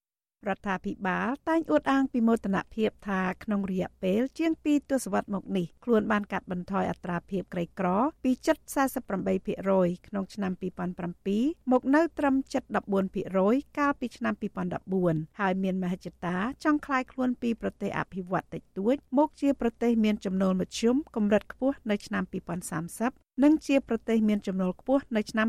[0.49, 7.88] រដ្ឋាភិបាលតែងអួតអាងពីមោទនភាពថាក្នុងរយៈពេលជាង2ទសវត្សរ៍មកនេះខ្លួនបានកាត់បន្ថយអត្រាភាពក្រីក្រ
[8.23, 8.32] ពី
[8.97, 10.51] 7.48%ក្នុងឆ្នាំ
[11.12, 12.36] 2007មកនៅត្រឹម
[13.06, 14.34] 7.14%កាលពីឆ្នាំ
[14.86, 25.48] 2014ហើយមានមហិច្ឆតាចង់คลายខ្លួនពីប្រទេសអភិវឌ្ឍតិចតួចមកជាប្រទេសមានចំណូលមធ្យមកម្រិតខ្ពស់នៅឆ្នាំ2030 និងជាប្រទេសមានចំណូលខ្ពស់នៅឆ្នាំ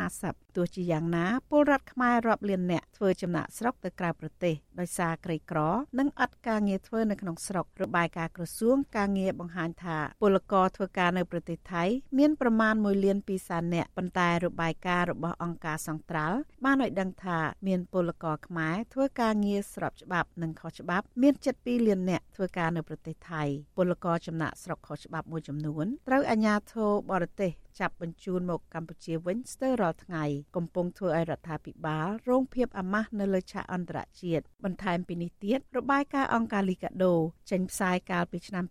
[0.00, 5.60] 2050ទោះជាយ៉ាងណាពលរដ្ឋខ្មែររាប់លាននាក់ធ្វើចំណាក់ស្រុកទៅក្រៅប្រទេស ដោយសារក្រីក្រ
[5.98, 11.84] និងអត់ការងារធ្វើនៅក្នុងស្រុករបាយការណ៍ក្រសួងការងារបង្ហាញថាពលករធ្វើការនៅប្រទេសថៃ
[12.18, 23.42] មានប្រមាណ1លាន2សែននាក់ប៉ុន្តែរបាយការណ៍របស់អង្គការសង្ត្រាល់បានឲ្យដឹងថាមានពលករខ្មែរធ្វើការងារស្របច្បាប់និងខុសច្បាប់មាន7.2លាននាក់ធ្វើការនៅប្រទេសថៃ
[23.76, 30.24] ពលករចំណាក់ស្រុកខុសច្បាប់មួយចំនួនត្រូវអាជ្ញាធរបរទេស ចាប់បញ្ជូនមកកម្ពុជាវិញស្ទើររាល់ថ្ងៃ
[30.56, 37.14] កំពុងធ្វើឲ្យរដ្ឋាភិបាលរងភាពអាម៉ាស់នៅលើឆាកអន្តរជាតិបន្ថែមពីនេះទៀតរបាយការណ៍អង្គការលីកាដូ
[37.50, 38.64] ចេញផ្សាយកាលពីឆ្នាំ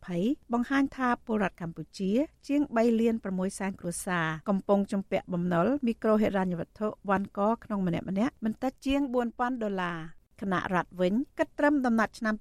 [0.00, 2.10] 2020បង្ហាញថាពលរដ្ឋកម្ពុជា
[2.48, 9.00] ជាង3លាន6សែនគ្រួសារកំពុងជំពាក់បំណុលមីក្រូហិរញ្ញវត្ថុវ៉ាន់កក្នុងម្នាក់ម្នាក់មិនតិចជាង
[9.32, 12.34] 4000ដុល្លារ គណៈរដ្ឋវិញគិតត្រឹមដំណាច់ឆ្នាំ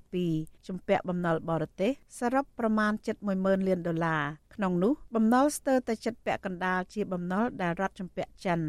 [0.00, 2.92] 2022ជំពាក់បំណុលបរទេសសរុបប្រមាណ
[3.30, 4.22] 710,000លានដុល្លារ
[4.54, 8.60] ក្នុងនោះបំណុលស្ទើរតែចិត្តពាក់កណ្ដាលជាបំណុលដែលរដ្ឋជំពាក់ចិន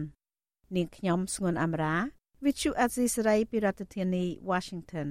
[0.75, 1.95] នាងខ្ញុំស្ងួនអមរា
[2.43, 5.07] Vichu Azisari ពីរដ្ឋធានី Washington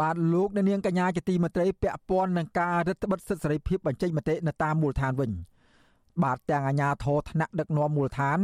[0.00, 5.30] បាទលោកអ្នកនាងកញ្ញាជាទីមេត្រីពាក់ព័ន្ធនឹងការរឹតបន្តឹងសិទ្ធិសេរីភាពបញ្ចេញមតិនៅតាមមូលដ្ឋានវិញ
[6.22, 8.38] បាទទាំងអាជ្ញាធរថ្នាក់ដឹកនាំមូលដ្ឋាន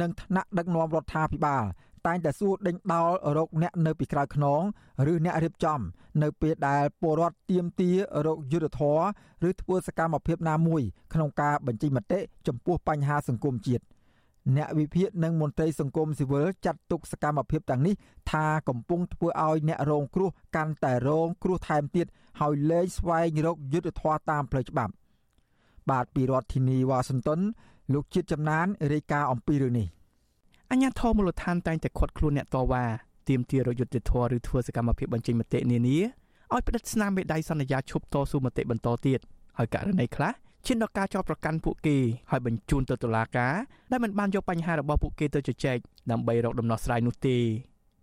[0.00, 1.64] និងថ្នាក់ដឹកនាំរដ្ឋាភិបាល
[2.06, 4.62] តែងតែសួរដេញដោលរកអ្នកនៅពីក្រៅខ្នង
[5.12, 5.80] ឬអ្នករៀបចំ
[6.22, 7.90] នៅពេលដែលពលរដ្ឋទៀមទា
[8.26, 8.98] រកយុទ្ធធរ
[9.48, 13.84] ឬធ្វើសកម្មភាពណាមួយក្នុងការបញ្ចេញមតិចំពោះបញ្ហាសង្គមជាតិ
[14.56, 17.94] អ្នកវិភាគនិងមន្ត្រីសង្គមស៊ីវិលចាត់ទុកសកម្មភាពទាំងនេះ
[18.30, 22.06] ថាកំពុងធ្វើឲ្យអ្នករងគ្រោះកាន់តែរងគ្រោះថែមទៀត
[22.40, 24.92] ហើយលែងស្វែងរកយុត្តិធម៌តាមផ្លូវច្បាប់
[25.90, 27.40] បាទពីរដ្ឋធានីវ៉ាស៊ីនតោន
[27.92, 29.88] លោកជាតិចំណានរាយការណ៍អំពីរឿងនេះ
[30.70, 32.84] អញ្ញាធមូលដ្ឋានតែងតែខាត់ខ្លួនអ្នកតវ៉ា
[33.28, 35.98] ទាមទាររយុត្តិធម៌ឬធ្វើសកម្មភាពបញ្ចេញមតិនានា
[36.52, 39.20] ឲ្យផ្តិតស្នាមមេដៃសន្យាឈប់តស៊ូមតិបន្តទៀត
[39.58, 40.32] ហើយករណីខ្លះ
[40.68, 41.96] ឈានដល់ការចោទប្រកាន់ពួកគេ
[42.30, 43.54] ហើយបញ្ជូនទៅតុលាការ
[43.90, 45.76] ដែលមិនបានយកបញ្ហារបស់ពួកគេទៅជជែក
[46.10, 47.36] ដើម្បីរកដំណោះស្រាយនោះទេ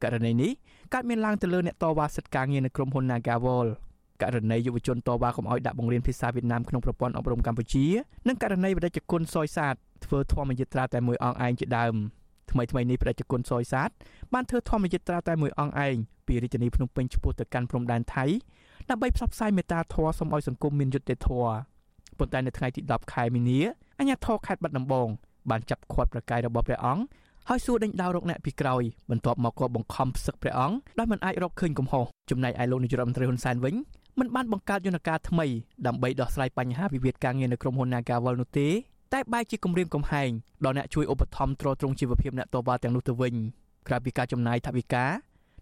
[0.04, 0.51] ករណីនេះ
[0.93, 3.67] កើតមានឡើងទៅលើអ្នកតវ៉ាសិទ្ធិការងារនៅក្រុមហ៊ុន Nagawal
[4.21, 7.86] ករណីយុវជនតវ៉ាកុំឲ្យដាក់បង្រៀនភាសាវៀតណាមក្នុងប្រព័ន្ធអប់រំកម្ពុជា
[8.28, 9.75] និងករណីបដិជគុណសយសាទ
[10.06, 11.93] ធ្វើធម្មយិត្រាតែមួយអង្គឯងជាដើម
[12.51, 13.89] ថ្មីថ្មីនេះបដិជគុណសយសាទ
[14.34, 15.95] បានធ្វើធម្មយិត្រាតែមួយអង្គឯង
[16.28, 18.25] ពីរាជធានីភ្នំពេញឆ្ពោះទៅកាន់ព្រំដែនថៃ
[18.89, 21.74] ដើម្បីផ្សព្វផ្សាយមេត្តាធម៌សូមឲ្យសង្គមមានយុត្តិធម៌
[22.19, 23.60] ប៉ុន្តែនៅថ្ងៃទី10ខែមីនា
[23.99, 25.08] អាជ្ញាធរខេត្តបាត់ដំបង
[25.49, 27.04] បានចាប់ឃាត់ប្រកាយរបស់ព្រះអង្គ
[27.49, 33.75] ហើយសួរដេញដោលរកអ្នកពីក្រោយបន្ទាប់មកក៏បង្ខំផ្សឹកព្រះអង្គដោយមិនអាចរកឃើញកំហុសចំណែកឯលោកនាយរដ្ឋមន្ត្រីហ៊ុនសែនវិញ
[34.19, 35.45] មិនបានបង្កើតយន្តការថ្មី
[35.88, 38.67] ដើម្បីដោះស្រាយបញ្ហាវិវាទការងារនៅក្រុមហ៊ុន Nagawal នោះទេ
[39.13, 40.30] តែបែរជាគម្រាមកំហែង
[40.65, 43.34] ដល់អ្នកជួយឧបត្ថម្ភទ្រទ្រង់ជីវភាពអ្នកតវ៉ាទាំងនោះទៅវិញ
[43.88, 45.06] ក្រៅពីការចំណាយថវិកា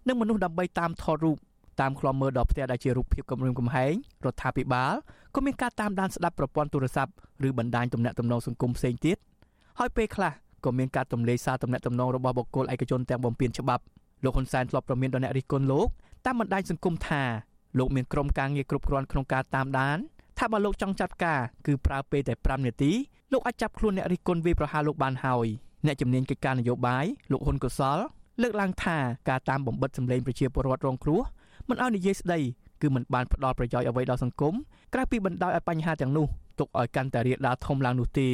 [0.08, 1.36] និងមនុស្សដើម្បីតាមថតរូប
[1.80, 3.92] តាមខ្លំមើលដល់ផ្ទះដែលជារូបភាពគម្រាមកំហែង
[4.24, 4.92] រដ្ឋាភិបាល
[5.34, 7.12] ក៏មានការតាមដានស្ដាប់ប្រព័ន្ធទូរស័ព្ទ
[7.46, 9.16] ឬបណ្ដាញទំនាក់ទំនងសង្គមផ្សេងទៀត
[9.78, 10.32] ហើយពេលខ្លះ
[10.64, 13.82] ក៏មានការទម្លាយសារទំនាក់ទំនងរបស់បុគ្គលឯកជនទាំងបំពេញច្បាប់
[14.24, 15.88] លោកហ៊ុនសែនធ្លាប់ប្រមានដល់អ្នករិះគន់លោក
[16.26, 17.22] តាមបណ្ដាញសង្គមថា
[17.78, 19.98] លោកមានក្រុមការងារគ្រប់គ្រាន់ក្នុងការតាមដាន
[20.38, 22.92] ថាបើលោកចង់ចាត់ការគឺប្រើពេលតែ5នាទី
[23.32, 25.46] លោកអាចចាប់ខ្លួនអ្នករិះគន់វាយប្រហារលោកបានហើយ
[25.86, 27.98] អ្នកជំនាញកិច្ចការនយោបាយលោកហ៊ុនកុសល
[28.42, 28.96] លើកឡើងថា
[29.28, 31.20] ការតាមបំបិតសម្លេងប្រជាពលរដ្ឋរងគ្រោះ
[31.68, 32.38] មិនឲ្យនិយាយស្ដី
[32.82, 34.54] គឺមិនបានផ្ដល់ប្រយោជន៍អ្វីដល់សង្គម
[34.94, 36.26] ក្រៅពីបណ្ដោយឲ្យបញ្ហាទាំងនោះ
[36.58, 38.28] ទុកឲ្យកាន់តែរាលដាលធំឡើងនោះទេ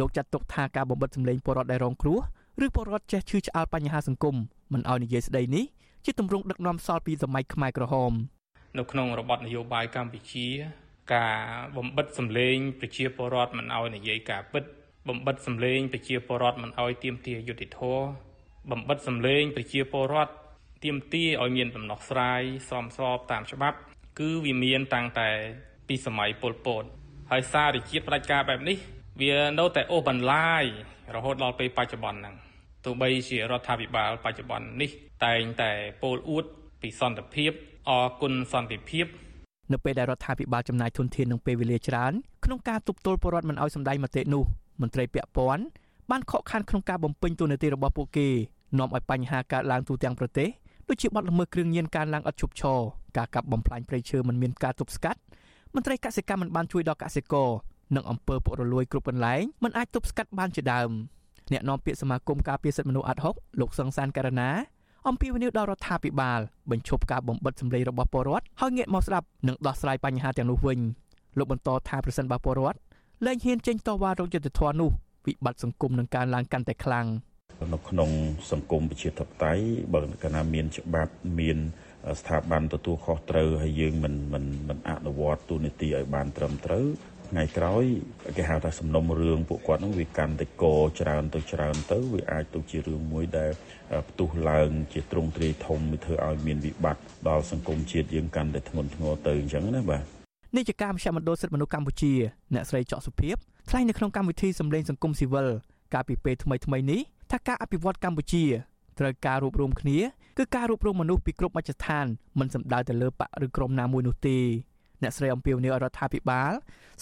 [0.00, 2.18] លោកចាត់ទុកថាការបំបិតសម្លេងពលរដ្ឋដែលរងគ្រោះ
[2.64, 4.36] ឬពលរដ្ឋចេះឈឺឆ្អាលបញ្ហាសង្គម
[4.72, 5.64] មិនឲ្យនិយាយស្ដីនេះ
[6.04, 8.12] ជាទម្រង់ដឹកនាំសល់ពីសម័យខ្មែរក្រហម
[8.78, 10.46] នៅក្នុងរបបនយោបាយកម្ពុជា
[11.14, 11.36] ការ
[11.76, 14.64] បំបិតសម្លេងប្រជាពលរដ្ឋមិនឲ្យនិយាយការពិត
[15.08, 17.80] បំបិតសម្លេងប្រជាពលរដ្ឋមិនឲ្យទៀមទាយុតិធធ
[18.70, 20.32] បំបិតសម្លេងប្រជាពលរដ្ឋ
[20.84, 23.76] ទាមទារឲ្យមានដំណោះស្រាយសមស្របតាមច្បាប់
[24.18, 25.28] គឺវាមានតាំងតែ
[25.88, 26.84] ពីសម័យប៉ុលពត
[27.30, 28.76] ហើយសាររាជាផ្ដាច់ការបែបនេះ
[29.20, 30.64] វានៅតែអូសបន្លាយ
[31.14, 32.34] រហូតដល់ពេលបច្ចុប្បន្នហ្នឹង
[32.84, 34.90] ទោះបីជារដ្ឋាភិបាលបច្ចុប្បន្ននេះ
[35.24, 36.44] តែងតែពោលអួត
[36.82, 37.50] ពីសន្តិភាព
[37.88, 37.90] អ
[38.22, 39.06] គុណសន្តិភាព
[39.72, 42.12] នៅពេលដែលរដ្ឋាភិបាលចំណាយធនធាននិងពេលវេលាច្រើន
[42.44, 44.44] ក្នុងការទប់ទល់ពលរដ្ឋមិនឲ្យសម្ដែងមតិនោះ
[44.80, 45.64] មន្ត្រីពាក់ព័ន្ធ
[46.10, 48.28] បានខកខានក្នុងការបំពេញតួនាទីរបស់ពួកគេ
[48.78, 50.48] នាំឲ្យបញ្ហាកើតឡើងទូទាំងប្រទេស
[50.88, 52.78] ដូចជាបាត់ល្មើសគ្រឿងញៀនការឡើងឥតឈប់ឈរ
[53.16, 55.20] ការកាប់បំផ្លាញព្រៃឈើមិនមានការទប់ស្កាត់
[55.74, 57.50] មន្ត្រីកសិកម្មមិនបានជួយដល់កសិករ
[57.96, 60.90] និងអំពើពុករលួយគ្រប់កន្លែងមិនអាចទប់ស្កាត់បានជាដើម
[61.52, 64.50] អ្នកនាំពាក្យសមាគមការពារសិទ្ធិមនុស្សអាត់ហុកលោកសង្សានករណា
[65.08, 66.40] អំពីវិនិយោគដល់រដ្ឋាភិបាល
[66.70, 70.78] បញ្ឈប់ការបំបិទសម្លេងរបស់ពលរដ្ឋហើយងាកមកស្ដាប់និងដោះស្រាយបញ្ហាទាំងនោះវិញ
[71.38, 72.78] លោកបន្តថាប្រសិនបើពលរដ្ឋ
[73.26, 74.90] លែងហ៊ានចេញតវ៉ារោគយុទ្ធធននោះ
[75.26, 77.06] វិបត្តិសង្គមនឹងកើនឡើងកាន់តែខ្លាំង
[77.74, 78.10] នៅក្នុង
[78.50, 81.58] សង្គមប្រជាធិបតេយ្យបើកាលណាមានច្បាប់មាន
[82.20, 86.86] ស្ថាប័នទទួលខុសត្រូវហើយយើងមិនមិនមិនអនុវត្តទូនីតិឲ្យបានត្រឹមត្រូវ
[87.30, 87.84] ថ្ងៃក្រោយ
[88.36, 90.64] គេហៅថាសំណុំរឿងពួកគាត់នឹងវាកាន់តែក
[91.00, 93.50] ច្រើនទៅច្រើនទៅវាអាចទៅជារឿងមួយដែល
[94.08, 100.02] ផ្ទុះឡើងជាទ្រង់ទ្រាយធំធ្វើឲ្យមានវិបត្តិដល់សង្គមជាតិយើងកាន់តែធ្ងន់ធ្ងរទៅអញ្ចឹងណាបាទ
[100.56, 102.12] នាយិកាមជ្ឈមណ្ឌលសិទ្ធិមនុស្សកម្ពុជា
[102.54, 103.36] អ្នកស្រីចော့សុភីប
[103.70, 105.48] ថ្លែងនៅក្នុងកម្មវិធីសម្លេងសង្គមស៊ីវិល
[105.94, 107.00] កាលពីពេលថ្មីថ្មីនេះ
[107.31, 108.43] ថាការអភិវឌ្ឍកម្ពុជា
[108.99, 109.99] ត្រូវការរួបរวมគ្នា
[110.37, 112.05] គឺការរួបរวมមនុស្សពីគ្រប់មជ្ឈដ្ឋាន
[112.39, 114.37] មិនសំដៅទៅលើបកឬក្រុមណាមួយនោះទេ
[115.01, 116.51] អ្នកស្រីអំពីវនីរដ្ឋាភិបាល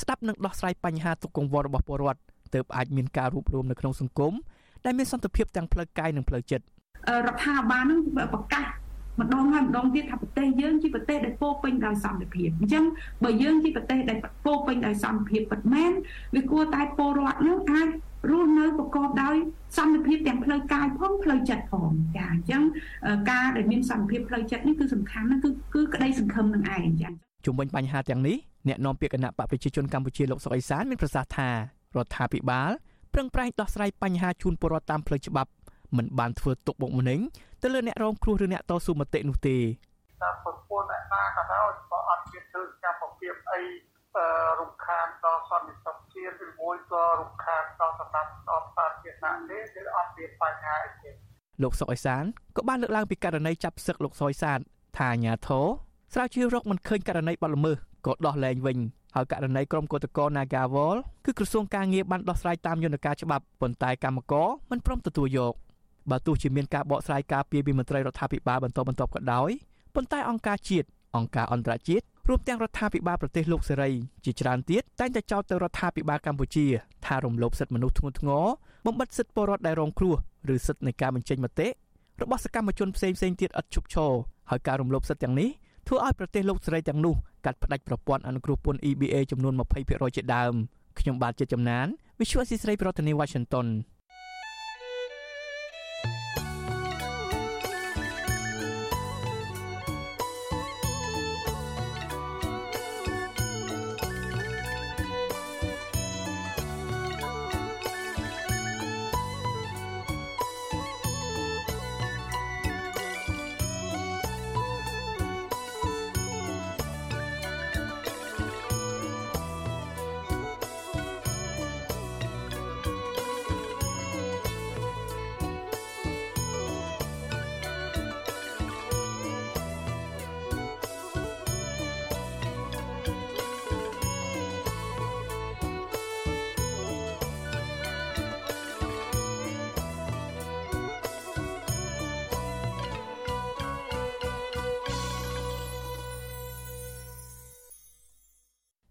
[0.02, 2.20] ស្ដាប់និងដោះស្រាយបញ្ហាទុកកង្វល់របស់ពលរដ្ឋ
[2.54, 4.34] ទើបអាចមានការរួបរวมនៅក្នុងសង្គម
[4.86, 6.66] ដែលមានសន្តិភាពទាំងផ្លូវកាយនិងផ្លូវចិត្ត
[7.26, 8.00] រដ្ឋាភិបាលនឹង
[8.34, 8.66] ប្រកាស
[9.21, 12.85] ម្ដងហើយម្ដងទៀតថាប្រទេសយើងជាប្រទេសដែលពោពេញដោយសន្តិភាពអញ្ចឹង
[13.25, 15.93] បើយើងជាប្រទេសដែលពោពេញដោយសន្តិភាពពិតមែន
[16.35, 17.89] វាគួរតែពលរដ្ឋនឹងអាច
[18.31, 19.37] រស់នៅប្រកបដោយ
[19.77, 22.63] សន្តិភាពទាំងផ្លូវកាយផងផ្លូវចិត្តផងចាអញ្ចឹង
[23.31, 27.09] ការដែលមានសន្តិភាពផ្លូវចិត្តនេះគឺសំខាន់ណាស់គឺគឺក្តីសង្ឃឹមនឹងឯងចា
[27.45, 28.37] ជុំវិញបញ្ហាទាំងនេះ
[28.69, 31.49] អ្នកនាំពាក្យគណៈបកប្រជាជនកម្ពុជាលោកសុកអេសានមានប្រសាសន៍ថា
[31.97, 32.71] រដ្ឋាភិបាល
[33.15, 35.51] ប្រឹងប្រែងដោះស្រាយបញ្ហាជូនពលរដ្ឋតាមផ្លូវច្បាប់
[35.97, 37.21] មិនបានធ្វើទុកបុកម្នេញ
[37.63, 39.57] ទៅលើអ្នករងគ្រោះឬអ្នកតស៊ូមតិនោះទេ
[40.23, 43.61] តាមប្រព័ន្ធអ្នកណាក៏ដោយបើអត់មានធ្វើកម្មភាពអី
[44.61, 51.11] រំខានដល់សន្តិសុខជាតិឬមួយក៏រំខានដល់សម្រាប់ដល់សាធារណៈទេគឺអត់មានបញ្ហាអីទេ
[51.63, 52.25] លោកសុកអេសាន
[52.57, 54.59] ក៏បានលើកឡើងពីករណីចាប់សឹកលោកសុយសាទ
[54.97, 55.67] ថាអាញាធរ
[56.15, 57.77] ស្រាវជ្រាវរកមិនឃើញករណីបាត់ល្មើស
[58.07, 58.79] ក៏ដោះលែងវិញ
[59.15, 65.55] ហើយករណីក្រុមកោតក្រ Nagawal គឺក្រសួងការងារបានដោះស្រាយតាមយន្តការច្បាប់ប៉ុន្តែកម្មករមិនព្រមទទួលយក
[66.11, 69.51] បើទោះជាមានការបកស្រាយការពីពីមន្ត្រីរដ្ឋាភិបាលបន្តបន្ទាប់ក៏ដោយ
[69.95, 73.91] ប៉ុន្តែអង្គការជាតិអង្គការអន្តរជាតិរួមទាំងរដ្ឋាភិបាលប្រទេសលោកសេរី
[74.25, 76.67] ជាច្រើនទៀតតែងតែចោទទៅរដ្ឋាភិបាលកម្ពុជា
[77.07, 78.47] ថារំលោភសិទ្ធិមនុស្សធ្ងន់ធ្ងរ
[78.87, 80.15] បំបិទសិទ្ធិពលរដ្ឋដែលរងគ្រោះ
[80.55, 81.69] ឬសិទ្ធិនៃការបញ្ចេញមតិ
[82.23, 84.13] របស់សកម្មជនផ្សេងផ្សេងទៀតឥតឈប់ឈរ
[84.51, 85.49] ហើយការរំលោភសិទ្ធិទាំងនេះ
[85.87, 87.15] ធ្វើឲ្យប្រទេសលោកសេរីទាំងនោះ
[87.47, 90.53] កាត់ផ្តាច់ប្រព័ន្ធអនុគ្រោះពន្ធ EBA ចំនួន20%ជាដើម
[91.01, 91.87] ខ្ញុំបាទជាចំណាន
[92.19, 93.67] Visual Assisray ប្រធានាទី Washington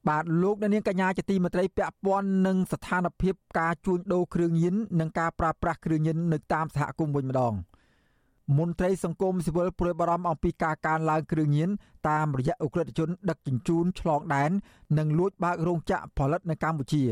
[0.10, 7.54] បាទលោកអ្នកនាងកញ្ញាជាទីមេត្រីពាក់ព័ន្ធនឹងស្ថានភាពការជួញដូរគ្រឿងញៀននិងការប្រើប្រាស់គ្រឿងញៀននៅតាមសហគមន៍វិញម្ដង
[8.58, 11.70] មន្ត្រីសង្គមស៊ីវិលព្រួយបារម្ភអំពីការកើនឡើងគ្រឿងញៀន
[12.10, 14.52] តាមរយៈអ ுக ្រិតជនដឹកជញ្ជូនឆ្លងដែន
[14.98, 17.04] និងលួចបើករោងចក្រផលិតនៅកម្ពុជា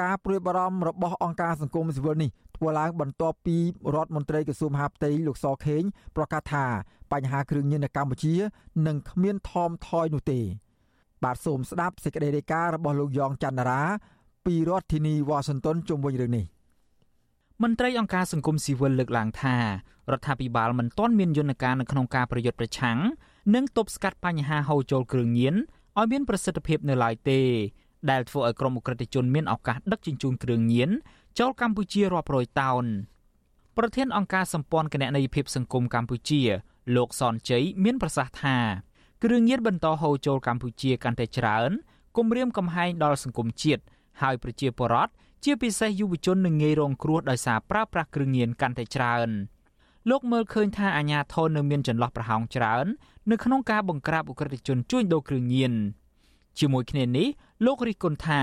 [0.00, 3.56] ការព្រួយបារម្ភរបស់អង្គការសង្គមស៊ីវិលនេះធ្វើឡើងបន្ទាប់ពី
[3.94, 5.82] រដ្ឋមន្ត្រីក្រសួងមហាផ្ទៃលោកសខេង
[6.16, 6.66] ប្រកាសថា
[7.12, 8.34] បញ្ហាគ្រឿងញៀននៅកម្ពុជា
[8.86, 10.40] នឹងគ្មានថមថយនោះទេ
[11.24, 13.82] បាទសូមស្ដាប់សេចក្តីរាយការណ៍របស់លោកយ៉ងច័ន្ទរា
[14.46, 16.46] ពីរដ្ឋធានីវ៉ាស៊ីនតោនជុំវិញរឿងនេះ
[17.62, 19.56] មន្ត្រីអង្គការសង្គមស៊ីវិលលើកឡើងថា
[20.10, 22.98] រដ្ឋាភិបាលមិនទាន់មានយន្តការនៅក្នុងការប្រយុទ្ធប្រឆាំង
[23.54, 25.54] និងទប់ស្កាត់បញ្ហាហូរចូលគ្រឿងញៀន
[25.98, 27.40] ឲ្យមានប្រសិទ្ធភាពនៅឡើយទេ
[28.10, 30.90] ដែលធ្វើឲ្យក្រុមអ ுக ្រិតជនមានឱកាសដឹកជញ្ជូនគ្រឿងញៀន
[31.38, 32.84] ចូលកម្ពុជារាប់រយតោន
[33.76, 36.42] ប្រធានអង្គការសម្ព័ន្ធគណនេយ្យភាពសង្គមកម្ពុជា
[36.96, 38.56] លោកសនជ័យមានប្រសាសន៍ថា
[39.26, 41.70] គ្រឿងញៀនបន្តហូរចូលកម្ពុជាកាន់តែច្រើន
[42.16, 43.82] គំរាមកំហែងដល់សង្គមជាតិ
[44.22, 45.12] ហើយប្រជាពលរដ្ឋ
[45.44, 49.28] ជាពិសេសយុវជននឹងងាយរងគ្រោះដោយសារប្រើប្រាស់គ្រឿងញៀនកាន់តែច្រើន
[50.10, 52.86] លោកមើលឃើញថាអាញាធននៅមានចន្លោះប្រហោងច្រើន
[53.30, 55.72] នៅក្នុងការបង្ក្រាបអ ுக ្រិតជនជួញដូរគ្រឿងញៀន
[56.58, 57.28] ជាមួយគ្នានេះ
[57.66, 58.40] លោករិះគន់ថា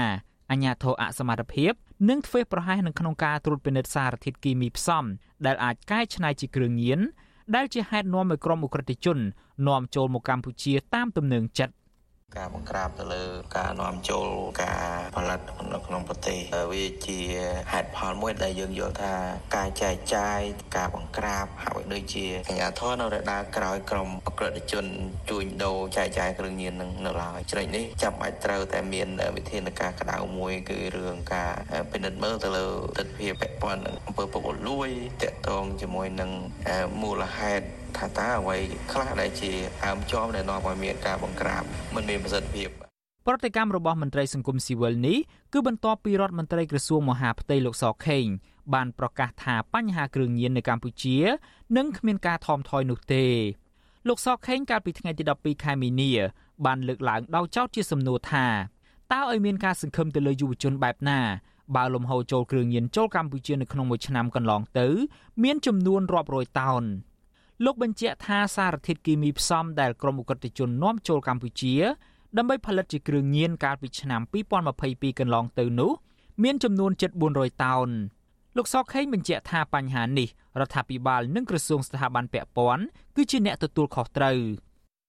[0.51, 1.73] អាញាធរអសមត្ថភាព
[2.09, 5.03] និងធ្វេសប្រហែសនៅក្នុងការត្រួតពិនិត្យសារធាតុគីមីផ្សំ
[5.45, 6.99] ដែលអាចកែច្នៃជាគ្រឿងញៀន
[7.55, 9.17] ដែលជាហេតុនាំឲ្យក្រុមអ ுக ្រិតជន
[9.67, 11.73] នាំចូលមកកម្ពុជាតាមទំនឹងចិត្ត
[12.37, 13.23] ការបង្ក្រាបទៅលើ
[13.57, 14.27] ការនាំចូល
[14.63, 14.81] ការ
[15.15, 15.39] ផលិត
[15.73, 16.39] នៅក្នុងប្រទេស
[16.71, 17.19] វាជា
[17.71, 19.13] ហេតុផលមួយដែលយើងយល់ថា
[19.55, 20.39] ការចែកចាយ
[20.77, 24.85] ការបង្ក្រាបហាក់បីដូចជាអាជ្ញាធរនៅរដារក្រោយក្រុមអក្រិតជន
[25.29, 31.51] ជួញដូរចែកចាយគ្រឿងញៀននឹងនៅឡើយចំណុចនេះចាំបាច់ត្រូវតែមានវិធានការក្តៅមួយគឺរឿងការ
[31.91, 32.65] ពិនិត្យមើលទៅលើ
[32.97, 34.89] ទិដ្ឋភាពពាក់ព័ន្ធនឹងអំពើពុករលួយ
[35.21, 36.31] តកតងជាមួយនឹង
[37.01, 37.65] មូលហេតុ
[37.97, 38.57] ថាតើអ្វី
[38.91, 39.51] ខ្លះដែលជា
[39.85, 41.63] អើមចំដែលនាំឲ្យមានការបង្ក្រាប
[41.95, 42.69] មិនមានប្រសិទ្ធភាព
[43.27, 45.17] ប្រតិកម្មរបស់មន្ត្រីសង្គមស៊ីវិលនេះ
[45.53, 48.25] គឺបន្ទាប់ពីរដ្ឋមន្ត្រីក្រសួងមហាផ្ទៃលោកសខេង
[48.73, 51.17] បានប្រកាសថាបញ្ហាគ្រឿងញៀននៅកម្ពុជា
[51.77, 53.25] នឹងគ្មានការថមថយនោះទេ
[54.07, 56.11] លោកសខេងកាលពីថ្ងៃទី12ខែមីនា
[56.65, 58.45] បានលើកឡើងដោយចោទជាសំណួរថា
[59.13, 61.19] តើឲ្យមានការសង្ឃឹមទៅលើយុវជនបែបណា
[61.75, 64.87] បើលំហូរចូលគ្រឿងញៀនចូលកម្ពុជានៅក្នុងមួយឆ្នាំកន្លងទៅ
[65.43, 66.83] មានចំនួនរាប់រយតោន
[67.65, 71.75] លោកបញ្ជាក់ថាសារធាតុគីមីផ្សំដែលក្រមអ ுக ្រិតជននាំចូលកម្ពុជា
[72.37, 74.21] ដើម្បីផលិតជាគ្រឿងញៀនកាលពីឆ្នាំ
[74.69, 75.91] 2022កន្លងទៅនោះ
[76.43, 77.89] មានចំនួនជិត400តោន
[78.57, 82.83] លោកសខេងបញ្ជាក់ថាបញ្ហានេះរដ្ឋាភិបាលនិងក្រសួងស្ថាប័នពាក់ព័ន្ធ
[83.15, 84.39] គឺជាអ្នកទទួលខុសត្រូវ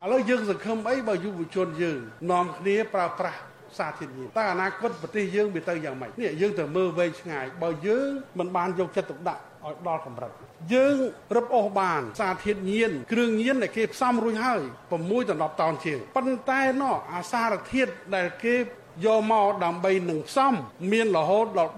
[0.04, 1.98] ឥឡូវយើងសង្ឃឹមអីបើយុវជនយើង
[2.30, 3.38] នាំគ្នាប្រើប្រាស់
[3.78, 10.30] សារធាតុញៀនតើអនាគតប្រទេសយើងវាទៅយ៉ាងម៉េចនេះយើងទៅមើលវែងឆ្ងាយបើយើងមិនបានយកចិត្តទុកដាក់ ឲ្យដល់កម្រិត
[10.74, 10.96] យើង
[11.36, 18.56] រឹបអូសបានសារធាតុញៀនគ្រឿងញៀនដែលគេផ្សំរួចហើយ6ដល់10តោនជាងប៉ុន្តែណោះអាសារធាតុដែលគេ
[19.04, 20.54] យកមកដើម្បីនឹងផ្សំ
[20.92, 21.72] មានរហូតដល់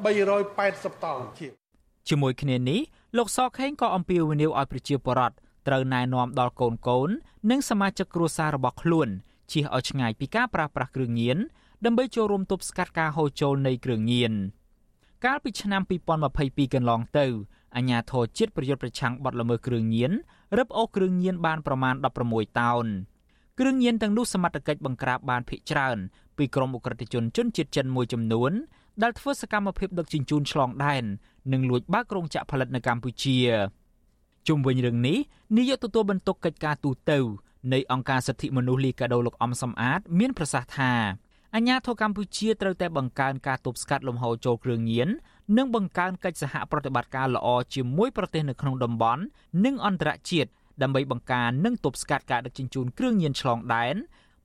[0.48, 1.52] 380តោនជាង
[2.08, 2.80] ជាមួយគ្នានេះ
[3.16, 5.36] លោកសខេងក៏អំពាវនាវឲ្យប្រជាពលរដ្ឋ
[5.68, 7.08] ត្រូវណែនាំដល់កូនកូន
[7.50, 9.08] និងសមាជិកគ្រួសាររបស់ខ្លួន
[9.52, 11.38] ជៀសឲ្យឆ្ងាយពីការប្រើប្រាស់គ្រឿងញៀន
[11.84, 14.32] ដើម្បីចូលរួមទប់ស្កាត់ការហូរចូលនៃគ្រឿងញៀន
[15.24, 15.82] កាលពីឆ្នាំ
[16.28, 17.26] 2022កន្លងទៅ
[17.76, 20.12] អាជ្ញាធរជាតិប្រយុទ្ធប្រឆាំងបទល្មើសគ្រឿងញៀន
[20.58, 21.94] រឹបអូសគ្រឿងញៀនបានប្រមាណ
[22.26, 22.86] 16តោន
[23.58, 25.98] គ្រឿងញៀនទាំងនោះសមត្ថកិច្ចបង្ក្រាបបានភាគច្រើន
[26.36, 28.52] ពីក្រុមអ ுக ្រិតជនជនជាតិចិនមួយចំនួន
[29.02, 31.04] ដែលធ្វើសកម្មភាពដឹកជញ្ជូនឆ្លងដែន
[31.52, 33.38] និងលួចបើករោងចក្រផលិតនៅកម្ពុជា
[34.48, 35.18] ជុំវិញរឿងនេះ
[35.56, 37.12] នាយកទទួលបន្ទុកកិច្ចការទូត
[37.72, 40.92] នៃអង្គការសិទ្ធិមនុស្សលីកាដូលោកអំសំអាត មានប្រសាសន៍ថា
[41.54, 45.08] អាញាធរកម្ពុជាត្រូវតែបង្កើនការទប់ស្កាត់លំហូរចូលគ្រឿងញៀន
[45.56, 49.22] និងបង្កើនកិច្ចសហប្រតិបត្តិការល្អជាមួយប្រទេសនៅក្នុងតំបន់
[49.64, 50.50] និងអន្តរជាតិ
[50.82, 53.96] ដើម្បីបង្ការនិងទប់ស្កាត់ការដឹកជញ្ជូនគ្រឿងញៀនឆ្លងដែន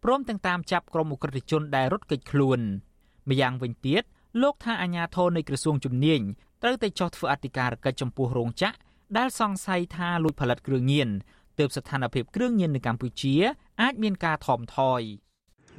[0.04, 2.60] ព្រមទាំងតាមចាប់ក្រុមអ ுக ្រិតជនដែលរត់គេចខ្លួន
[3.30, 4.04] ម្យ៉ាងវិញទៀត
[4.42, 6.22] លោកថាអាញាធរនៃក្រសួងជំនាញ
[6.64, 8.76] ត្រូវតែចោះធ្វើអធិការកិច្ចចំពោះរោងចក្រ
[9.18, 11.10] ដែលសង្ស័យថាលួចផលិតគ្រឿងញៀន
[11.60, 13.36] ទើបស្ថានភាពគ្រឿងញៀននៅកម្ពុជា
[13.82, 15.02] អាចមានការថមថយ។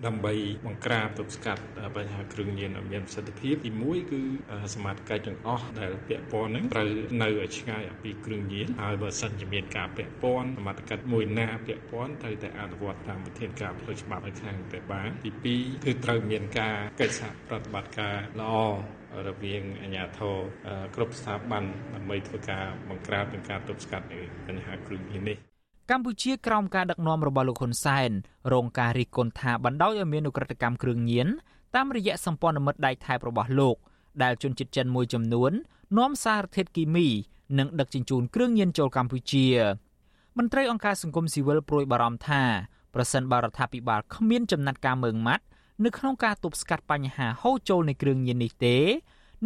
[0.06, 0.32] ដើម្បី
[0.66, 1.62] បង្ក្រាបទប់ស្កាត់
[1.96, 4.20] បញ្ហាគ្រឿងញៀនឲ្យមានប្រសិទ្ធភាពទី1គឺ
[4.74, 6.90] សមាជិកទាំងអស់ដែលពាក់ព័ន្ធនឹងត្រូវ
[7.22, 18.56] នៅឲ្យឆ្ងាយពីគ្រឿងញៀនហើយបើសិនជាមានការពាក់ព័ន្ធសមាជិកមួយណាពាក់ព័ន្ធត្រូវតែអនុវត្តតាមវិធានការផ្លូវច្បាប់ឲ្យខាងតែបានទី2គឺត្រូវមានការកិច្ចសហប្រតិបត្តិការល្អ
[19.28, 20.37] រវាងអាជ្ញាធរ
[20.94, 24.06] គ្រប់ស្ថាប័នដើម្បីធ្វើការបង្ក្រាបនិងការទប់ស្កាត់
[24.46, 25.47] បញ្ហាគ្រឿងញៀននេះ
[25.92, 28.11] កម្ពុជាក្រោមការដឹកនាំរបស់លោកហ៊ុនសែន
[28.53, 31.29] រងការរិះគន់ថាបណ្ដោយឲ្យមានឧក្រិដ្ឋកម្មគ្រឿងញៀន
[31.74, 33.77] តាមរយៈសម្ព័ន្ធមិត្តដៃថៃរបស់លោក
[34.22, 35.53] ដែលជនជាតិចិនមួយចំនួន
[35.98, 37.07] នាំសារធាតុគីមី
[37.59, 39.46] និងដឹកជញ្ជូនគ្រឿងញៀនចូលកម្ពុជា
[40.38, 42.42] មន្ត្រីអង្គការសង្គមស៊ីវិលព្រួយបារម្ភថា
[42.94, 45.44] ប្រសិនបើរដ្ឋាភិបាលគ្មានចំណាត់ការមើងម៉ាត់
[45.85, 48.77] នៅក្នុងការទប់ស្កាត់បញ្ហាហូរចូលនៃគ្រឿងញៀននេះទេ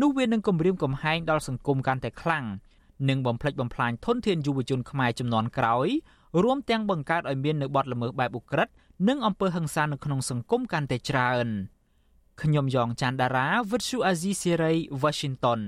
[0.01, 2.45] នោះវានឹងគំរាមកំហែងដល់សង្គមកាន់តែខ្លាំង
[3.09, 5.89] និងបំផ្លិចបំផ្លាញធនធានយុវជនខ្មែរចំនួនក្រោយ
[6.41, 8.73] រួមទាំងបង្កើតឲ្យមាននៅបទល្មើសបែបឧក្រិដ្ឋ
[9.09, 11.49] និងអំពើហិង្សានៅក្នុងសង្គមកាន់តែច្រើន
[12.43, 15.61] ខ្ញុំយ៉ងច័ន្ទដារាវិទ្យុអាស៊ីសេរី Washington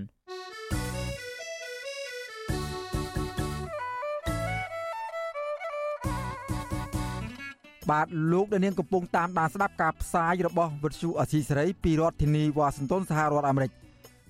[7.90, 13.70] បាទលោកដានៀងកំពុងតាមដានស្ដាប់ការផ្សាយរបស់វិទ្យុអាស៊ីសេរីពីរដ្ឋធានីវ៉ាស៊ីនតោនសហរដ្ឋអាមេរិក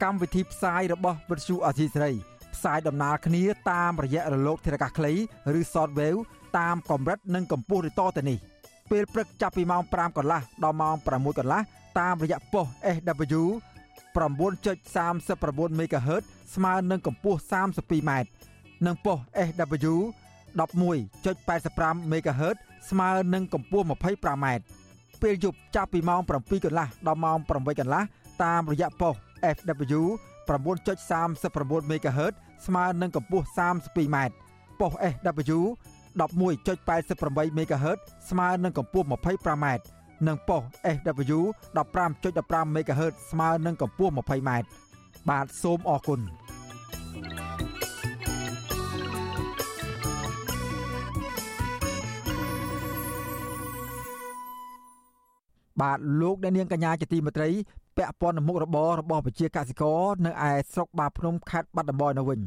[0.02, 2.12] កម្មវិធីផ្សាយរបស់វិទ្យុអាស៊ីសេរី
[2.55, 5.12] ផ្សាយដំណើរគ្នាតាមរយៈរលកធារកាសខ្លី
[5.59, 6.20] ឬ Shortwave
[6.59, 8.38] តាមកម្រិតនិងកម្ពស់ឬតទៅនេះ
[8.90, 11.61] ពេលព្រឹកចាប់ពីម៉ោង5កន្លះដល់ម៉ោង6កន្លះ
[11.98, 13.42] តាមរយៈប៉ុស SW
[14.14, 16.22] 9.39 MHz
[16.55, 17.38] ស្មើនឹងកម្ពស់
[17.74, 18.30] 32ម៉ែត្រ
[18.86, 19.94] និងប៉ុស SW
[20.59, 22.57] 11.85 MHz
[22.90, 24.46] ស្មើនឹងកម្ពស់ 25m
[25.22, 28.02] ពេលយប់ចាប់ពីម៉ោង7កន្លះដល់ម៉ោង8កន្លះ
[28.44, 29.14] តាមរយៈប៉ុស
[29.57, 30.00] FW
[30.49, 32.34] 9.39 MHz
[32.66, 34.16] ស្មើនឹងកម្ពស់ 32m
[34.80, 35.61] ប៉ុស SW
[36.20, 37.99] 11.88 MHz
[38.30, 39.66] ស្មើនឹងកម្ពស់ 25m
[40.26, 40.62] និងប៉ុស
[40.97, 41.40] SW
[41.76, 44.51] 15.15 MHz ស្មើនឹងកម្ពស់ 20m
[45.28, 46.20] បាទសូមអរគុណ
[55.80, 57.50] បាទលោកអ្នកនាងកញ្ញាជាទីមេត្រី
[57.96, 62.40] ពាក់ព័ន្ធនឹងមុខរបររបស់ប្រជាកសិករនៅឯស្រុកបាភ្នំខេត្តបាត់ដំបងនៅវិញ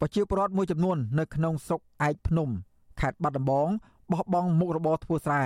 [0.00, 2.48] ប្រជាពលរដ្ឋមួយចំនួននៅក្នុងស្រុកឯកភ្នំ
[3.00, 3.68] ខេត្តបាត់ដំបង
[4.12, 5.42] បោះបង់មុខរបរធ្វើស្រែ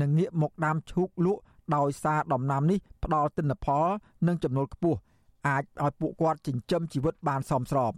[0.00, 1.40] និងងាកមកដាំឈូកលក់
[1.76, 3.86] ដោយសារដំណាំនេះផ្ដល់ទិន្នផល
[4.26, 4.98] និងចំណូលខ្ពស់
[5.46, 7.92] អាចឲ្យពួកគាត់ចិញ្ចឹមជីវិតបានសមស្រប។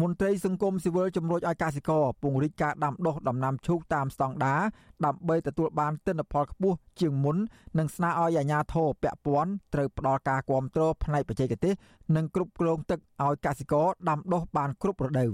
[0.00, 4.62] មន្ត្រីសង្គមស៊ីវិលជំរុញឲ្យកសិករពង្រីកការដាំដុះដំណាំឈូកតាមស្តង់ដារ
[5.04, 7.36] ដើម្បីទទួលបានទិន្នផលខ្ពស់ជាងមុន
[7.78, 11.74] និងស្នើឲ្យអាជ្ញាធរពាក់ព័ន្ធត្រូវផ្ដល់ការគាំទ្រផ្នែកបច្ចេកទេស
[12.16, 15.32] និងគ្រប់គ្រងទឹកឲ្យកសិករដាំដុះបានគ្រប់រដូវ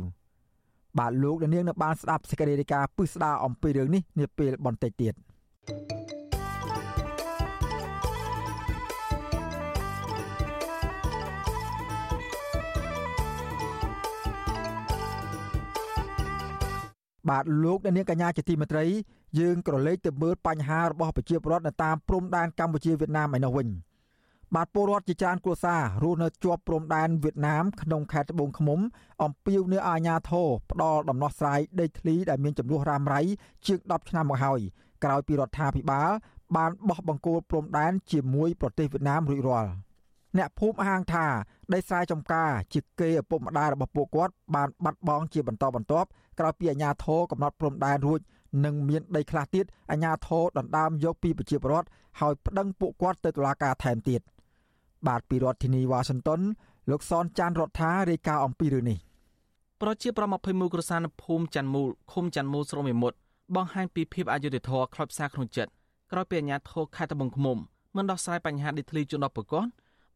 [0.99, 5.15] បាទលោកនាងនៅបានស្ដាប់សេចក្តីរាយការណ៍ពិស្ដារអំពីរឿងនេះនាពេលបន្តិចទៀត
[17.29, 18.87] បាទលោកអ្នកនាងកញ្ញាជាទីមេត្រី
[19.39, 23.69] យើងក៏លេខទៅមើលបញ្ហារបស់ប្រជាពលរដ្ឋនៅតាមព្រំដែនកម្ពុជាវៀតណាមឯនោះវិញ
[24.55, 28.81] បាទពលរដ្ឋជាច្រើនគ្រួសាររស់នៅជាប់ព្រំដែនវៀតណាមក្នុងខេត្តត្បូងឃ្មុំ
[29.23, 33.21] អំពាវនាវអាជ្ញាធរផ្ដល់ដំណោះស្រាយដីធ្លីដែលមានចំនួនរ៉ាំរ៉ៃ
[33.67, 34.61] ជាង10ឆ្នាំមកហើយ
[35.05, 36.11] ក្រោយពីរដ្ឋាភិបាល
[36.57, 39.71] បានបោះបង្គោលព្រំដែនជាមួយប្រទេសវៀតណាមរួចរាល់
[40.39, 41.27] អ្នកភូមិហាងថា
[41.75, 46.09] ដីស្រែចម្ការជាគេឪពុកម្ដាយរបស់ពួកគាត់បានបាត់បង់ជាបន្តបន្ទាប់
[46.39, 48.21] ក្រោយពីអាជ្ញាធរកំណត់ព្រំដែនរួច
[48.65, 51.89] និងមានដីខ្លះទៀតអាជ្ញាធរដណ្ដើមយកពីប្រជាពលរដ្ឋ
[52.21, 54.21] ហើយប្តឹងពួកគាត់ទៅតុលាការថែមទៀត
[55.07, 56.41] បាទពីរដ្ឋធានីវ៉ាស៊ីនតោន
[56.91, 58.99] លោកសនចាន់រដ្ឋារាយការណ៍អំពីរឿងនេះ
[59.81, 63.17] ប្រជាប្រដ្ឋ21គ្រួសារនៅភូមិច័ន្ទមូលឃុំច័ន្ទមូលស្រុកមេមត់
[63.55, 65.71] បង្ហាញពីភាពអយុត្តិធម៌ខ្លោចផ្សាក្នុងចិត្ត
[66.13, 67.57] ក្រោយពីអាជ្ញាធរខេត្តត្បូងឃ្មុំ
[67.97, 69.65] មិនដោះស្រាយបញ្ហាដីធ្លីជូនដល់ប្រកប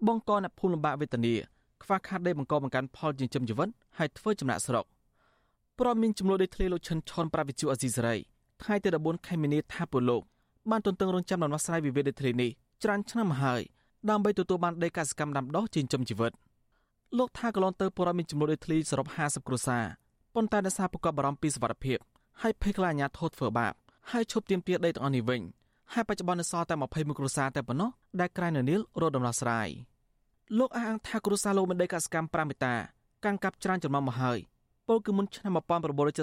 [0.07, 1.35] បង្កអ្នកភូមិលំបាកវេទនា
[1.83, 4.85] ខ្វះខាតដីបង្កបង្កើនផលចិញ្ចឹមជីវិតហើយធ្វើចំណាក់ស្រុក
[5.79, 8.15] ព្រមមានចំនួនដីធ្លីលោកឈិនឆនប្រាវិជូអេស៊ីសរ៉ៃ
[8.63, 10.23] ថ្ងៃទី14ខែមីនាថាពលលោក
[10.71, 12.51] បានទន្ទឹងរង់ចាំដំណោះស្រាយវិវាទដីធ្លីនេះ
[12.83, 13.63] ច្រើនឆ្នាំមកហើយ
[14.11, 16.33] ដើម្បីទទួលបានដីកសិកម្មដាំដុះចិញ្ចឹមជីវិត
[17.19, 19.85] លោកថាកន្លងទៅពលរដ្ឋមានចំនួនដីធ្លីសរុប50គ្រួសារ
[20.35, 21.99] ប៉ុន្តែដោយសារប្រកបបារម្ភពីសុវត្ថិភាព
[22.43, 23.73] ហើយភ័យខ្លាចអាជ្ញាធរធ្វើបាប
[24.11, 25.41] ហើយឈប់ទាមទារដីទាំងអស់នេះវិញ
[25.93, 27.91] ហើយបច្ចុប្បន្ននៅសល់តែ21គ្រួសារតែប៉ុណ្ណោះ
[28.21, 29.69] ដែលក្រែងនៅនីលរកដំណោះស្រាយ
[30.59, 32.75] លោកអះអាងថាគ្រួសារលោកមានដីកសិកម្ម5ហិកតា
[33.25, 34.39] កាន់កាប់ច្រើនចំនួនមកហើយ
[34.89, 35.53] ពលគឺមុនឆ្នាំ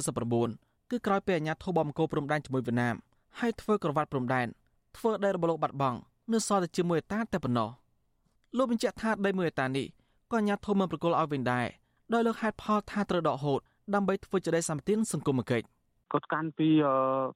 [0.09, 2.95] 1979គឺក្រោយពីអាញាធិបតេយ្យបម្កោព្រំដែនជាមួយវៀតណាម
[3.39, 4.47] ហើយធ្វើក្រវ៉ាត់ព្រំដែន
[4.97, 5.97] ធ្វើដីរបស់លោកបាត់បង់
[6.31, 7.69] នៅសល់តែជាមួយអតាតែប៉ុណ្ណោះ
[8.57, 9.85] លោកបញ្ជាក់ថាដីមួយអតានេះ
[10.31, 11.67] ក៏អាញាធិបតេយ្យមិនប្រគល់ឲ្យវិញដែរ
[12.13, 13.59] ដោយលើកហេតុផលថាត្រូវដកហូត
[13.93, 15.65] ដើម្បីធ្វើជាដីសម្បត្តិសង្គមគិច្ច
[16.11, 16.69] គាត់កាន់ពី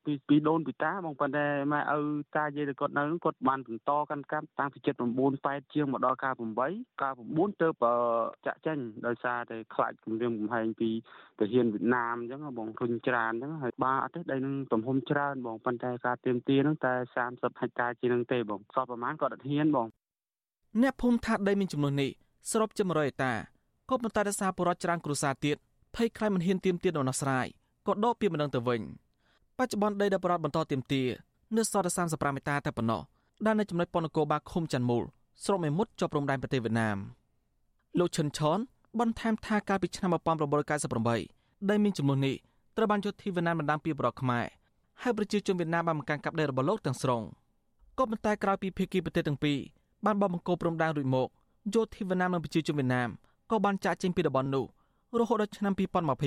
[0.06, 2.02] ពីពីដូនពីតាបងប៉ុន្តែម៉ែឪ
[2.36, 6.34] តាយាយគាត់នៅគាត់បានបន្តកាន់កាប់តាំងពី79 8ជាងមកដល់ការ
[6.68, 7.68] 8ការ9ទៅ
[8.46, 10.90] ចាក់ចេញដោយសារតែខ្លាចគម្រាមកំហែងពី
[11.40, 16.94] ទាហានវៀតណាមអញ្ចឹងបងរុញច្រានអញ្ចឹងហើយបាទអត់ទេដីនឹងទំហំច្រើនបងប៉ុន្តែការទៀមទានឹងតែ
[17.28, 19.88] 30ហិកតាជាងនឹងទេបងសពប្រហែលគាត់អត់ហ៊ានបង
[20.82, 22.12] អ្នកភូមិថាដីមានចំនួននេះ
[22.52, 23.34] សរុបជា100ហិកតា
[23.90, 25.58] ក៏ប៉ុន្តែដោយសារពលរដ្ឋច្រើនគ្រួសារទៀត
[25.96, 27.48] ភ័យខ្លាចមិនហ៊ានទៀមទាដំណោះស្រាយ
[27.88, 28.82] ក៏ដកពីម្ដងទៅវិញ
[29.58, 31.04] បច្ចុប្បន្នដីដែលបរដ្ឋបន្តទៀមទា
[31.56, 33.02] នៅសល់តែ35មេតាតែប៉ុណ្ណោះ
[33.46, 35.04] ដែលនៅចំណុចប៉ុនគរបាឃុំច័ន្ទមូល
[35.44, 36.98] ស្រុកមេមត់ជាប់ព្រំដែនប្រទេសវៀតណាម
[38.00, 38.60] លោកឈិនឆន
[39.00, 40.10] បន្ថែមថាកាលពីឆ្នាំ
[40.90, 42.36] 1998ដែលមានចំនួននេះ
[42.76, 44.46] ត្រូវបានយោធាវៀតណាមដណ្ដើមពីបរដ្ឋខ្មែរ
[45.02, 47.22] ហើយប្រជាជនវៀតណាមបានបង្កាំងកាប់ដីរបស់លោកទាំងស្រុង
[47.98, 49.58] ក៏ប៉ុន្តែក្រោយពីភាគីប្រទេសទាំងពីរ
[50.06, 51.28] បានបបង្គោលព្រំដែនរួចមក
[51.74, 53.10] យោធាវៀតណាមនិងប្រជាជនវៀតណាម
[53.52, 54.66] ក៏បានចាក់ចេញពីតំបន់នោះ
[55.20, 55.74] រហូតដល់ឆ្នាំ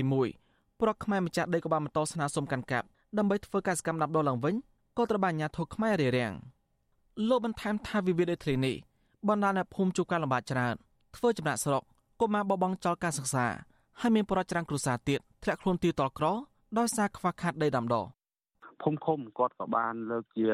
[0.03, 0.48] 2021
[0.81, 2.87] ប្រកខ្មែរម្ចាស់ដីក៏បានបន្តស្នើសុំកាន់កាប់
[3.19, 4.55] ដើម្បីធ្វើកសកម្មដាប់ដុលឡើងវិញ
[4.97, 6.33] ក៏ត្រូវបានអាជ្ញាធរខ្មែររារាំង
[7.29, 8.77] លោកបន្ថែមថាវិវាទដីធ្លីនេះ
[9.29, 10.75] បណ្ដាលអ្នកភូមិជួបការលំបាកច្រើន
[11.17, 11.83] ធ្វើចំណាក់ស្រុក
[12.21, 13.47] កុមារបបងចោលការសិក្សា
[14.01, 16.27] ហើយមានប្រជាច្រើនគ្រួសារទៀតធ្លាក់ខ្លួនទីតល់ក្រ
[16.79, 18.05] ដោយសារខ្វះខាតដីដាំដុះ
[18.83, 20.47] ភូមិឃុំគាត់ក៏បានលើកជា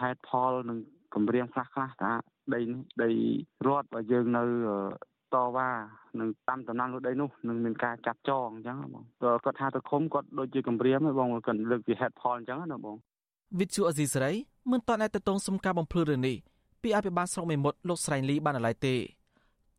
[0.00, 0.78] ហេតុផលនិង
[1.14, 2.12] គម្រាមខ្លះខ្លះថា
[2.54, 3.10] ដីនេះដី
[3.66, 4.42] រដ្ឋបើយើងនៅ
[5.34, 5.70] តវ៉ា
[6.20, 9.04] នឹងតាមតំណែងលើដីនោះនឹងមានការចាប់ចងអញ្ចឹងបង
[9.44, 12.96] គាត់ថាទៅឃុំគាត់ដូចជាគម្រាមហ្នឹងបងគាត់លើកពីហេតុផលអញ្ចឹងណាបង
[13.58, 14.32] វិទ្យុអេស៊ីសរ៉ៃ
[14.70, 16.36] មិនតតែតតងសុំការបំភ្លឺរឿងនេះ
[16.82, 18.94] ពីអភិបាលស្រុកមេមត់លោកស្រែងលីបានឡើយទេ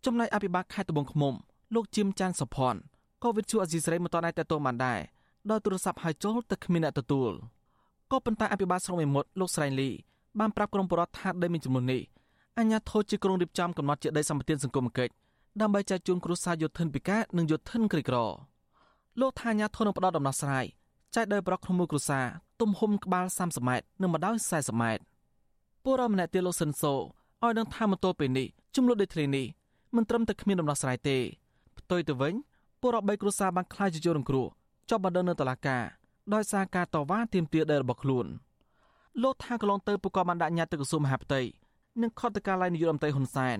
[0.06, 1.34] ចំណែកអភិបាលខេត្តត្បូងឃ្មុំ
[1.76, 2.80] លោកជីមចាន់សុផាន់
[3.24, 5.00] ក៏វិទ្យុអេស៊ីសរ៉ៃមិនតន់អាចតទៅបានដែរ
[5.50, 7.32] ដោយទូរស័ព្ទហៅចូលតែគ្មានអ្នកទទួល
[8.12, 9.90] ក៏ប៉ុន្តែអភិបាលស្រុកមេមត់លោកស្រែងលី
[10.40, 12.02] បានប្រាប់ក្រុមបរិវត្តថាដីមានចំនួននេះ
[12.60, 15.14] អញ្ញាធិជាក្រុងរៀបចំកំណត់ជាដីសម្បត្តិសង្គមគិច្ច
[15.62, 18.18] ដើម្បីចែកជូនគ្រួសារយុទ្ធិនពិការនិងយុទ្ធិនក្រីក្រ
[19.20, 20.66] លោកថាអញ្ញាធិនឹងផ្ដល់ដំណោះស្រាយ
[21.16, 22.26] ចែកដីប្រកក្នុងមួយគ្រួសារ
[22.62, 25.04] ទំហំក្បាល30ម៉ែត្រនិងម្ដៅ40ម៉ែត្រ
[25.84, 29.46] ពលរដ្ឋម្នាក់ទៀតលោកសិនសូឲ្យដឹងថាមកទល់ពេលនេះចំនួនដីធ្លីនេះ
[29.96, 31.18] មិនត្រឹមតែគ្មានដំណោះស្រាយទេ
[31.78, 32.34] ផ្ទុយទៅវិញ
[32.82, 34.48] ពលរដ្ឋ3គ្រួសារបានខ្លាចជាជនរងគ្រោះ
[34.90, 35.84] ជាប់បណ្ដឹងនៅតុលាការ
[36.34, 38.26] ដោយសារការតវ៉ាទាមទារដីរបស់ខ្លួន
[39.24, 41.42] លោកថាកន្លងទៅពួកគាត់បានដាក់ញត្តិទៅក្រសួងមហាផ្ទៃ
[42.02, 43.58] និងខុទ្ទកាល័យនាយករដ្ឋមន្ត្រីហ៊ុនសែន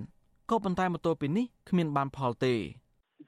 [0.50, 2.54] ក៏ប៉ុន្តែមកទល់ពេលនេះគ្មានបានផលទេ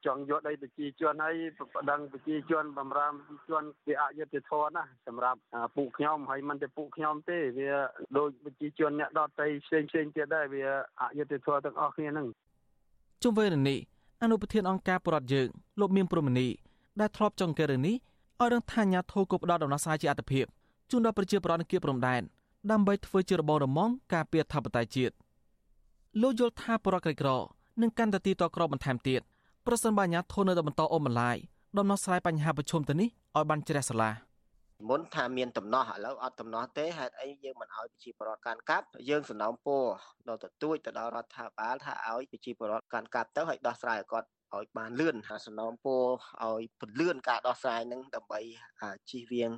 [0.06, 1.36] ចង់យកដីប្រជាជនហើយ
[1.76, 5.40] ប្តឹងប្រជាជនបំរើប្រជាជនវាអយុត្តិធម៌ណាស់សម្រាប់
[5.76, 7.72] ពួកខ្ញុំហើយមិនតែពួកខ្ញុំទេវា
[8.18, 10.64] ដូចប្រជាជនអ្នកដទៃផ្សេងផ្សេងទៀតដែរវា
[11.02, 12.28] អយុត្តិធម៌ទាំងអស់គ្នាហ្នឹង
[13.24, 13.80] ជុំវិញរឿងនេះ
[14.24, 15.48] អនុប្រធានអង្គការបរដ្ឋយើង
[15.80, 16.48] លោកមៀមព្រមនី
[17.00, 17.96] ដែលធ្លាប់ចង់កេរឿងនេះ
[18.42, 20.46] ឲ្យរឿងថាញាធោគប់ផ្ដល់ដំណោះស្រាយជាអត្តភាព
[20.92, 22.22] ជូនដល់ប្រជាពលរដ្ឋនៅគៀបព្រំដែន
[22.72, 25.14] ដើម្បីធ្វើជារបបរំងការពារធិបតេយ្យជាតិ
[26.22, 27.30] លោកយល់ថាបរិក្រិក្រ
[27.82, 29.22] នឹងកាន់តែទីតក្របន្ថែមទៀត
[29.66, 31.38] ប្រសិនបើអាញាធននៅតែបន្តអមបន្លាយ
[31.78, 34.14] ដំណោះស្រាយបញ្ហាប្រឈមទៅនេះឲ្យបានជ្រះស្រឡះ
[34.90, 39.84] មុនថាមានដំណោះឥឡូវអត់ដំណោះទេហេតុអីយើងមិនឲ្យប្រជាពលរដ្ឋកាន់កាប់យើងសំណូមពរ
[40.28, 46.04] ដល់ទទួចទៅដល់រដ្ឋាភិបាលថាឲ្យប្រជាពលរដ្ឋកាន់កាប់ទៅឲ្យដោះស្រាយឲ្យគាត់ ឲ្យបានលឿនសំណូមពរ
[46.44, 48.40] ឲ្យពន្លឿនការដោះស្រាយនឹងដើម្បី
[49.10, 49.52] ជៀសវាង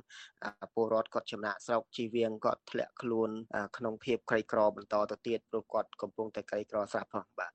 [0.74, 3.30] ពលរដ្ឋគាត់ចំណាក់ស្រុកជៀសវាងគាត់ធ្លាក់ខ្លួន
[3.76, 7.52] ក្នុងភាពក្រីក្របន្តទៅទៀតព្រោះគាត់កំពុងតែក្រីក្រស្រាប់ផងបាទ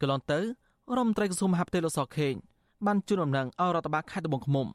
[0.00, 0.44] កន្លងទៅរ
[0.98, 2.34] ដ្ឋមន្ត្រីក្រសួងមហាផ្ទៃលោកសខេង
[2.86, 4.66] បានជូនដំណឹងឲ្យរដ្ឋបាលខេត្តត្បូងឃ្មុំ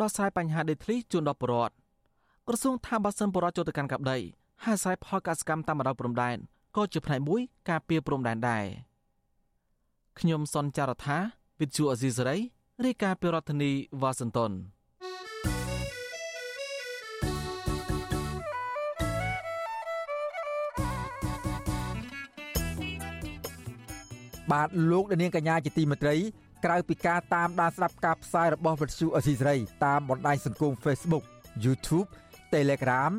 [0.00, 1.74] ដោះស្រាយបញ្ហាដីធ្លីជូនដល់ប្រជាពលរដ្ឋ
[2.48, 4.18] ក្រសួងថាបើសិនប្រជាពលរដ្ឋចូលទៅកាន់កាប់ដី
[4.64, 6.36] ហើយស្រ័យផលកសកម្មតាមបណ្ដោយព្រំដែន
[6.76, 8.64] ក៏ជាផ្នែកមួយការពារព្រំដែនដែរ
[10.20, 11.18] ខ្ញុំសនចាររថា
[11.60, 12.36] វិទ្យុអេស៊ីសរ៉ៃ
[12.84, 13.70] រាយការណ៍ពីរដ្ឋធានី
[14.02, 14.52] វ៉ាស៊ីនតោន
[24.52, 26.14] បាទលោកនាងកញ្ញាជាទីមេត្រី
[26.64, 31.24] ក្រៅពីការតាមដានស្ដាប់ការផ្សាយរបស់វិទ្យុអស៊ីសេរីតាមបណ្ដាញសង្គម Facebook
[31.64, 32.08] YouTube
[32.54, 33.12] Telegram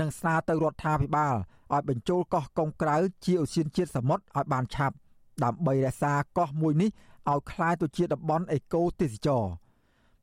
[0.00, 1.34] និងស្នើទៅរដ្ឋាភិបាល
[1.74, 4.96] ឲ្យបញ្ចូលកោះកុងក្រៅជាឧស្សាហជាតិសមុទ្រឲ្យបានឆាប់
[5.44, 6.90] ដើម្បីរក្សាកោះមួយនេះ
[7.30, 9.44] ឲ្យក្លាយទៅជាតំបន់អេកូទេសចរ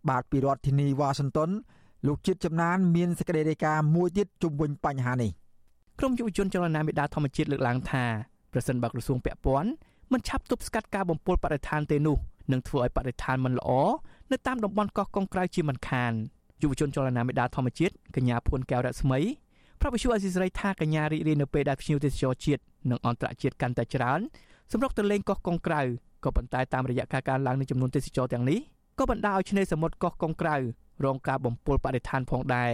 [0.10, 1.50] បាទពីរដ្ឋធានីវ៉ាស៊ីនតោន
[2.08, 5.32] លោកជាតិចំណានមានសេចក្តីរាយការណ៍មួយទៀតជុំវិញបញ្ហានេះ
[6.00, 8.06] ក្រមយុវជនចលនាមេដាធម្មជាតិលើកឡើងថា
[8.54, 9.70] ប្រសិនបើក្រសួងពាក់ព័ន្ធ
[10.12, 12.18] មិនឆាប់ទប់ស្កាត់ការបំពុលបរិស្ថានទេនោះ
[12.52, 13.70] នឹងធ្វើឲ្យបរិស្ថានមិនល្អ
[14.32, 16.12] នៅតាមតំបន់កោះកុងក្រៅជាមិនខាន
[16.62, 19.20] យុវជនចលនាមេដាធម្មជាតិកញ្ញាភួនកែវរស្មី
[19.80, 24.20] ប្រាប់វិសុអេស៊ីសរៃថាកញ្ញារីករាយនៅពេលដែលភ្ញៀវទេសចរជាតិនិងអន្តរជាតិកាន់តែច្រើន
[24.72, 25.82] សម្រុកទៅលេងកោះកុងក្រៅ
[26.24, 28.60] ក៏ប៉ុន្តែតាមរយៈការកើនឡើងនៃចំនួនទេសចរទាំងនេះ
[29.00, 30.56] ក៏បណ្ដាឲ្យឆ្នេរសមុទ្រកោះកុងក្រៅ
[31.06, 32.72] រងការបំពុលបរិស្ថានផងដែរ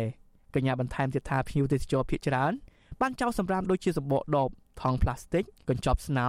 [0.56, 2.54] កញ្ញាបន្ថែមទៀតថាភ្ញៀវទេសចរភៀសច្រើន
[3.02, 4.50] បានចោលសម្រាមដូចជាសម្បកដប
[4.82, 6.28] ថង់ផ្លាស្ទិកកញ្ចប់ស្នោ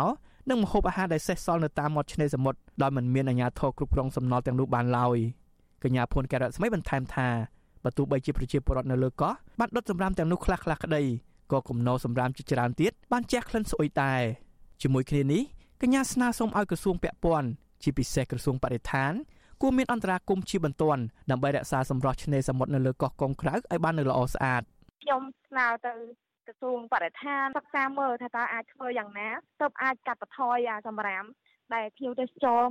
[0.50, 5.18] និងម្ហូបអាហារដែលសេសសល់នៅតាមមាត់ឆ្នេរសមុទ្រដោយមិនមានអាជ្ញាធរគ្រប់គ្រងសំណល់ទាំងនោះបានឡើយ
[5.82, 7.28] កញ្ញាភួនកែរ៉ាត់ស្មីបន្ថែមថា
[7.84, 11.02] បើទោះបីជាប្រជាពលរដ្ឋនៅលើកោះបានដុតសម្រាមទាំងនោះខ្លះៗក្តី
[11.52, 14.22] ក៏គំនរសម្រាមជាច្រើនទៀតបានជះក្លិនស្អុយដែរ
[14.82, 15.42] ជាមួយគ្នានេះ
[15.82, 17.48] កញ្ញាស្នើសុំឲ្យក្រសួងពាក់ព័ន្ធ
[17.82, 19.12] ជាពិសេសក្រសួងបរិស្ថាន
[19.60, 24.62] គួរមានអន្តរាគមន៍ជាបន្ទាន់ដើម្បីរក្សាសម្រស់ឆ្នេរសមុទ្រនៅលើកោះកុងក្រៅឲ្យបាននៅល្អស្អាត
[25.02, 25.92] ខ្ញុំស្នើទៅ
[26.46, 29.28] ក្រសួងបរិស្ថានសិក្សាមើលថាតើអាចធ្វើយ៉ាងណា
[29.60, 31.24] ទើបអាចកាត់បន្ថយអាសម្រាម
[31.74, 32.62] ដែលភ្ញៀវទេសចរ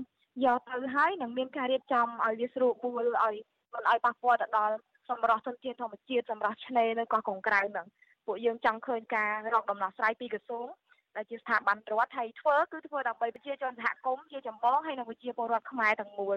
[0.46, 3.36] យកទៅហើយនឹងមានការរៀបចំឲ្យវាស្រួលបួលឲ្យ
[3.74, 4.76] មិនឲ្យប៉ះពាល់ទៅដល់
[5.10, 7.88] សម្រស់ធនធានធម្មជាតិសម្រស់ឆ្នេរនៅកោះកុងក្រៅហ្នឹង
[8.26, 10.68] ពួកយើងចង់ឃើញការរកដំណោះស្រាយពីក្រសួង
[11.16, 16.36] ដែលជាស្ថាប័នរដ្ឋហើយធ្វើគឺធ្វើដើម្បីប្រជាជនសហគមន៍ជាចម្បងហើយនិងប្រជាពលរដ្ឋខ្មែរទាំងមូល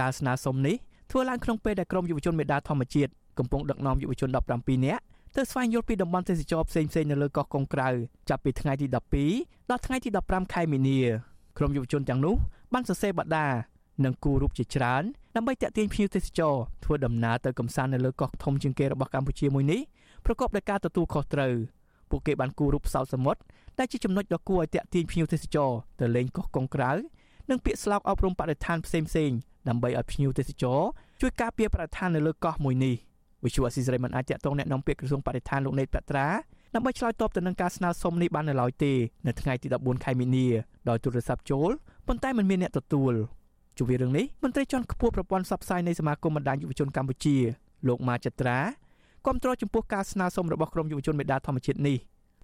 [0.00, 0.76] ការស្នើសុំនេះ
[1.10, 5.02] ធ្វើឡើងក្នុងពេលដែលក្រមយុវជនមេដាធម្មជាតិកំពុងដឹកនាំយុវជន17នាក់
[5.36, 7.88] ទៅស្វែងយល់ពីតំបន់ទេសចរផ្សេងៗនៅលើកោះកុងក្រៅ
[8.28, 8.86] ចាប់ពីថ្ងៃទី
[9.28, 11.00] 12ដល់ថ្ងៃទី15ខែមីនា
[11.58, 12.36] ក្រុមយុវជនទាំងនោះ
[12.72, 13.48] បានសរសេរបដា
[14.04, 15.02] និងគូរូបជាច្រើន
[15.36, 16.54] ដើម្បីតាក់ទាញភ្ញៀវទេសចរ
[16.84, 19.80] ធ្វើដំណើរទៅកំសាន្តនៅលើកោះធំជាងគេរបស់កម្ពុជាមួយនេះ
[20.26, 21.54] ប្រកបដោយការទទួលខុសត្រូវ
[22.10, 23.40] ពួកគេបានគូររូបផ្សោតសមុទ្រ
[23.79, 26.91] ដែលជាចំណុចដ៏គួរឲ្យតាក់ទាញភ្ញៀវទេសចរទៅលេងកោះកុងក្រៅ
[27.49, 28.99] និងពាក្យស្លោកអប់រំបរិស្ថានផ្សេ
[29.29, 29.37] ងៗ
[29.69, 30.79] ដើម្បីឲ្យភ្ញៀវទេសចរ
[31.21, 32.95] ជួយការពារបរិស្ថាននៅលើកោះមួយនេះ
[33.43, 36.27] វិទ្យុអស៊ីសេរីមិនអាចតាក់ទងแนะនាំពាក្យក្រសួងបរិស្ថានលោកណេតប៉ត្រា
[36.75, 38.93] ដើម្បីឆ្លើយតបទៅនឹងការស្នើសុំនេះបាននៅឡើយទេ
[39.27, 40.47] នៅថ្ងៃទី14ខែមីនា
[40.89, 41.69] ដោយទូរស័ព្ទចូល
[42.07, 43.13] ប៉ុន្តែមិនមានអ្នកទទួល
[43.77, 47.35] ជុំវិញរឿងនេះមន្ត្រីជាន់ខ្ពស់ប្រព័ន្ធផ្សព្វផ្សាយនៃសមាគមបណ្ដាញយុវជនកម្ពុជា
[47.87, 48.59] លោកម៉ាចត្រា
[49.25, 51.97] គាំទ្រចំពោះការស្នើសុំរបស់ក្រមយុវជនមេដាធម្មជាតិនេះ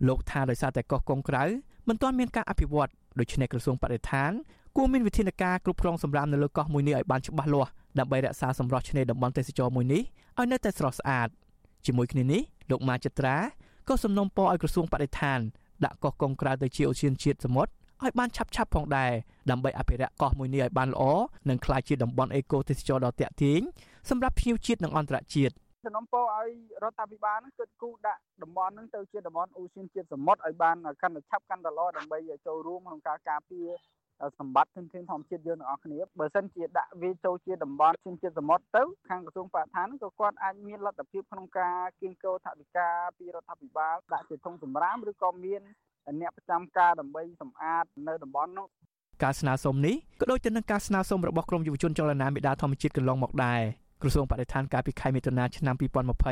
[0.09, 1.45] លោកថាដោយសារតែកោះកុងក្រៅ
[1.89, 4.31] មិនទាន់មានការអភិវឌ្ឍដូច្នេះក្រសួងបរិស្ថាន
[4.77, 10.03] គួរមានវិធានការគ្រប់គ្រងសម្រាប់នៅលើកោះមួយនេះឲ្យបានច្បាស់លាស់ដើម្បីរក្សាសម្រស់ឆ្នេរតំបន់ទេសចរមួយនេះ
[10.39, 11.29] ឲ្យនៅតែស្រស់ស្អាត
[11.87, 13.37] ជាមួយគ្នានេះលោកម៉ាចត្រា
[13.89, 15.39] ក៏សំណូមពរឲ្យក្រសួងបរិស្ថាន
[15.85, 17.71] ដាក់កោះកុងក្រៅទៅជាអូសៀនជាតិសមុទ្រ
[18.03, 19.13] ឲ្យបានឆាប់ឆាប់ផងដែរ
[19.51, 21.03] ដើម្បីអភិរក្សកោះមួយនេះឲ្យបានល្អ
[21.49, 23.61] និងក្លាយជាតំបន់អេកូទេសចរដ៏ទាក់ទាញ
[24.11, 25.55] សម្រាប់ភ្ញៀវជាតិនិងអន្តរជាតិ
[25.85, 26.49] សំណុំពរឲ្យ
[26.83, 33.69] រដ្ឋាភិបាលហ្នឹងគិតគូរដាក់តំបន់ហ្នឹងទៅជាតំបន់អូសៀនជាតិសមុទ្រឲ្យបានកាន់តែឆាប់កាន់តែល្អដើម្បីចូលរួមក្នុងការការពារ
[34.39, 45.63] សម្បត្តិធនធានធម្មជាតិយើងទាំងអស់គ្នាបើសិនជាដាក់វាចូលជាតំបន់ជិនជាតិសមុទ្រទៅខាងក្រសួងបរិស្ថានក៏គាត់អាចមានលទ្ធភាពក្នុងការគៀងគោថវិកាពីរដ្ឋាភិបាលដាក់ជាធុងសម្រាមឬក៏មាន
[46.21, 48.67] អ្នកប្រចាំការដើម្បីសម្អាតនៅតំបន់នោះ
[49.23, 53.61] ការស្នើសុំនេះក៏ដូចទៅនឹងការស្នើសុំរបស់ក្រមយុវជនចលនាមេដាធម្មជាតិកន្លងមកដែរ
[54.03, 55.75] ក្រសួងបរិស្ថានកាលពីខែមិថុនាឆ្នាំ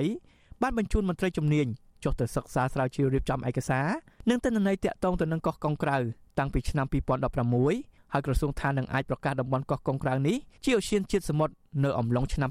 [0.02, 1.66] 2020បានបញ្ជូនមន្ត្រីជំនាញ
[2.04, 3.86] ចុះទៅសិក្សាស្រាវជ្រាវរៀបចំឯកសារ
[4.30, 5.96] និងទិន្នន័យតាក់ទងទៅនឹងកោះកុងក្រៅ
[6.38, 6.86] តាំងពីឆ្នាំ
[7.52, 11.54] 2016ហើយក្រសួងថានឹងអាចប្រកាសតំបន់កោះកុងក្រៅនេះជាអូសៀនជាតិសមុទ្រ
[11.84, 12.50] នៅអំឡុងឆ្នាំ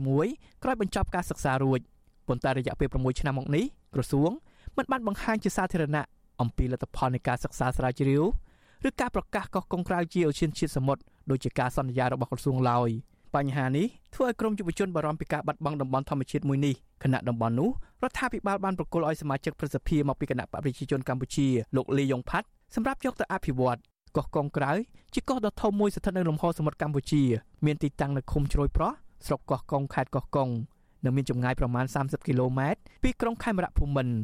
[0.00, 1.80] 2021ក្រោយបញ្ចប់ការសិក្សារួច
[2.28, 4.30] ប៉ុន្តែរយៈពេល6ឆ្នាំមកនេះក្រសួង
[4.76, 6.04] មិនបានបង្ហាញជាសាធារណៈ
[6.40, 8.24] អំពីលទ្ធផលនៃការសិក្សាស្រាវជ្រាវ
[8.88, 12.90] ឬការប្រកាសកោះកុងក្រៅជាអូសៀនជាតិសមុទ្រដោយជាការសន្យារបស់ក្រសួងឡើយ
[13.34, 17.70] បញ្ហានេះធ្វើឲ្យក្រមយុវជនបារម្ភពីការបាត់បង់តំបន់ធម្មជាតិមួយនេះគណៈតំបន់នោះ
[18.02, 21.46] រដ្ឋាភិបាលបានប្រគល់ឲ្យសមាជិកប្រសិទ្ធិមកពីគណៈបព្វប្រជាជនកម្ពុជា
[21.76, 23.78] លោកលីយ៉ុងផាត់សម្រាប់យកទៅអភិវឌ្ឍ
[24.16, 24.72] កោះកុងក្រៅ
[25.14, 27.22] ជាកោះដ៏ធំមួយស្ថិតនៅលំហសមុទ្រកម្ពុជា
[27.66, 28.92] មានទីតាំងនៅឃុំជ្រោយប្រោះ
[29.26, 30.48] ស្រុកកោះកុងខេត្តកោះកុង
[31.04, 34.14] និងមានចម្ងាយប្រមាណ30គីឡូម៉ែត្រពីក្រុងខេមរៈភូមិន្ទ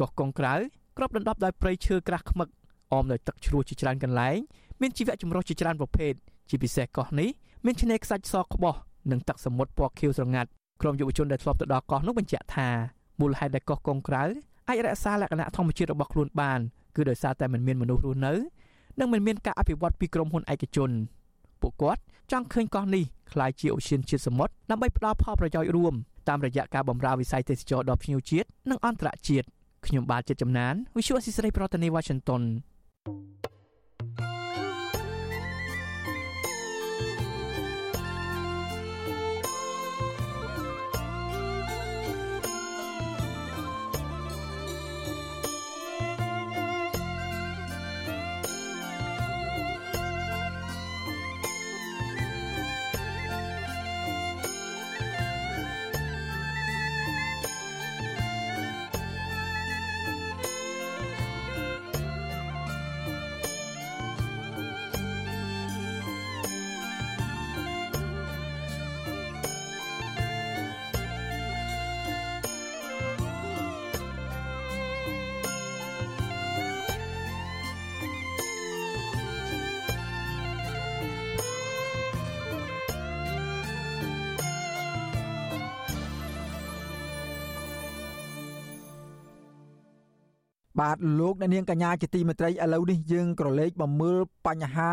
[0.00, 0.54] កោះកុងក្រៅ
[0.96, 2.48] គ្របដណ្ដប់ដោយព្រៃឈើក្រាស់ខ្មឹក
[2.92, 4.36] អមដោយទឹកជ្រោះជាច្រើនកន្លែង
[4.80, 6.12] មានជីវៈចម្រុះជាច្រើនប្រភេទ
[6.48, 7.28] ជាពិសេសកោះនេះ
[7.64, 8.74] មានឆ្នេរខ្សាច់សក្បោះ
[9.10, 10.48] និងទឹកសមុទ្រពណ៌ខៀវស្រងាត់
[10.82, 12.68] ក្រុមយុវជនដែលធ្លាប់ទៅដល់កោះនោះបញ្ជាក់ថា
[13.20, 14.22] មូលហេតុដែលកោះកុងក្រៅ
[14.68, 16.60] អាចរក្សាលក្ខណៈធម្មជាតិរបស់ខ្លួនបាន
[16.96, 18.34] គឺដោយសារតែមិនមានមនុស្សរស់នៅ
[19.00, 20.90] និងមិនមានការអភិវឌ្ឍពីក្រុមហ៊ុនឯកជន
[21.60, 22.02] ពួកគាត់
[22.32, 25.94] ចង់ឃើញកោះនេះក្លាយជាអូសៀនជាតិសមុទ្រដើម្បីផ្ដល់ផលប្រយោជន៍រួម
[26.28, 29.46] តាមរយៈការបម្រើវិស័យទេសចរដល់ភ្ញៀវជាតិនិងអន្តរជាតិ
[29.86, 32.42] ខ្ញុំបាទចិត្តចំណាន Visual Assisray ប្រធានាទី Washington
[33.06, 33.59] thank you
[90.80, 94.92] បាទលោកអ្នកនាងកញ្ញាជាទីមេត្រីឥឡូវនេះយើងក្រឡេកមកមើលបញ្ហា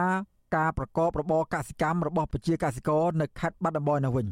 [0.56, 4.28] ការប្រកបរបរកសិកម្មរបស់ប្រជាកសិករនៅខេត្តបាត់ដំបងនៅវិញ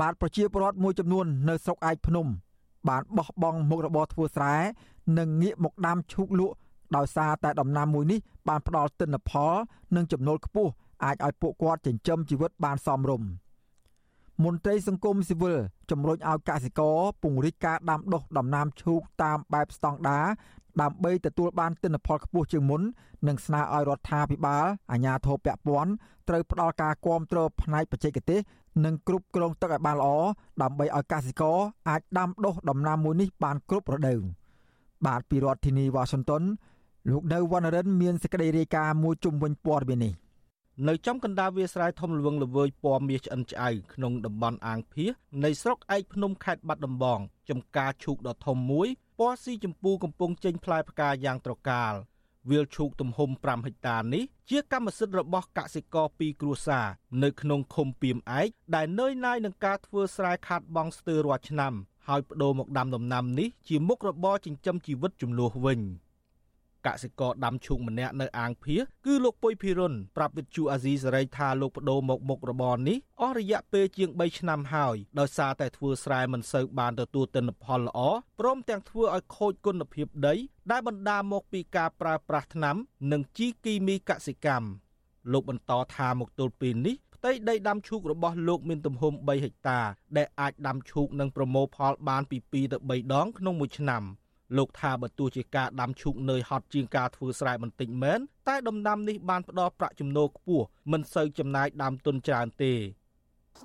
[0.00, 2.26] បាទប្រជាពលរដ្ឋមួយចំនួននៅស្រុកឯកភ្នំ
[2.88, 4.54] បានបោះបង់មុខរបរធ្វើស្រែ
[5.18, 6.54] និងងាកមកដាំឈូកលក់
[6.96, 9.52] ដោយសារតែដំណាំមួយនេះបានផ្ដល់ទិន្នផល
[9.96, 10.70] និងចំណូលខ្ពស់
[11.04, 13.28] អាចឲ្យពួកគាត់ចិញ្ចឹមជីវិតបានសមរម្យ
[14.44, 15.58] មន្ត្រីសង្គមស៊ីវិល
[15.90, 20.26] ជំរុញឲ្យកសិករពង្រីកការដាំដុះដំណាំឈូកតាមបែបស្តង់ដារ
[20.80, 22.82] ដើម្បីទទួលបានទិន្នផលខ្ពស់ជាងមុន
[23.28, 25.92] និងស្នើឲ្យរដ្ឋាភិបាលអាជ្ញាធរពាក់ព័ន្ធ
[26.28, 28.40] ត្រូវផ្ដល់ការគាំទ្រផ្នែកបច្ចេកទេស
[28.84, 30.08] និងគ្រប់គ្រងទឹកឲ្យបានល្អ
[30.62, 31.56] ដើម្បីឲ្យកសិករ
[31.88, 34.20] អាចដាំដុះដំណាំមួយនេះបានគ្រប់រដូវ
[35.06, 36.42] បាទពីរដ្ឋធានីវ៉ាស៊ីនតោន
[37.10, 40.12] លោកនៅវណ្ណរិនមានសេចក្តីរាយការណ៍មួយជុំវិញព័ត៌មាននេះ
[40.88, 45.12] នៅចំកណ្ដាលវាលស្រែធំល្វឹងល្វើយពណ៌មាសឆ្អិនឆ្អៅក្នុងតំបន់អាងភៀស
[45.44, 51.94] នៃស្រុកឯកភ្នំខេត្តបាត់ដំបងចំការឈូកដ៏ធំមួយពណ៌ស៊ីចម្ពូកំពុងចេញផ្លែផ្កាយ៉ាងត្រកាល
[52.50, 56.86] វាលឈូកទំហំ5ហិកតានេះជាកម្មសិទ្ធិរបស់កសិករពីរគ្រួសារ
[57.22, 61.74] នៅក្នុងឃុំពីមឯកដែលនឿយណាយនឹងការធ្វើស្រែខាត់បងស្ទើររាល់ឆ្នាំ
[62.08, 65.80] ហើយបដូរមកដាំដំណាំនេះជាមុខរបរចិញ្ចឹមជីវិតចំនួនវិញ។
[66.86, 78.00] កសិករដាំឈូកម្នាក់នៅអាងភៀសគឺលោកពុយភិរុនប្រាប់វិទ្យុអាស៊ីសេរីថាលោកបដូរមកមុខរបរនេះអស់រយៈពេលជាង3ឆ្នាំហើយដោយសារតែធ្វើស្រែមិនសូវបានទទួលទិន្នផលល្អ
[78.40, 80.34] ព្រមទាំងធ្វើឲ្យខូចគុណភាពដី
[80.70, 82.76] ដែលបណ្ដាលមកពីការប្រើប្រាស់ថ្នាំ
[83.12, 84.68] និងជីគីមីកសិកម្ម
[85.32, 89.80] លោកបន្តថាមកទល់ពេលនេះផ្ទៃដីដាំឈូករបស់លោកមានទំហំ3ហិកតា
[90.16, 92.60] ដែលអាចដាំឈូកនិងប្រមូលផលបានពី2ទៅ
[92.90, 94.02] 3ដងក្នុងមួយឆ្នាំ។
[94.56, 102.72] លោកថាបើទោះជាការដាំឈូកនៅហត់ជាងការធ្វើស្រែបន្តិចមែនតែដំណាំនេះបានផ្ដល់ប្រាក់ចំណូលខ្ពស់មិនសូវចំណាយដើមទុនច្រើនទេ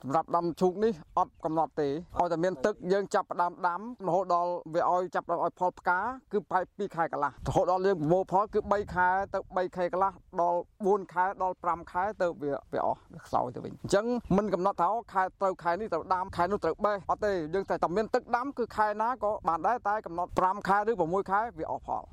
[0.01, 5.99] សម្រាប់ដាំឈូកនេះអត់កំណត់ទេឲ្យតែមានទឹកយើងចាប់ផ្ដើមដាំរហូតដល់វាឲ្យចាប់ដល់ឲ្យផលផ្កា
[6.31, 10.11] គឺប្រហែល2ខែកន្លះរហូតដល់យើងប្រមូលផលគឺ3ខែទៅ3ខែកន្លះ
[10.41, 14.05] ដល់4ខែដល់5ខែទៅវាវាអស់វាខ្សោយទៅវិញអញ្ចឹង
[14.37, 22.03] មិនកំណត់ថាខែត្រូវខែនេះត្រូវដាំខែនោះត្រូវបេះអត់ទេយើងតែតែមានទឹកដាំគឺខែណាក៏បានដែរតែកំណត់5ខែឬ6ខែវាអស់ផល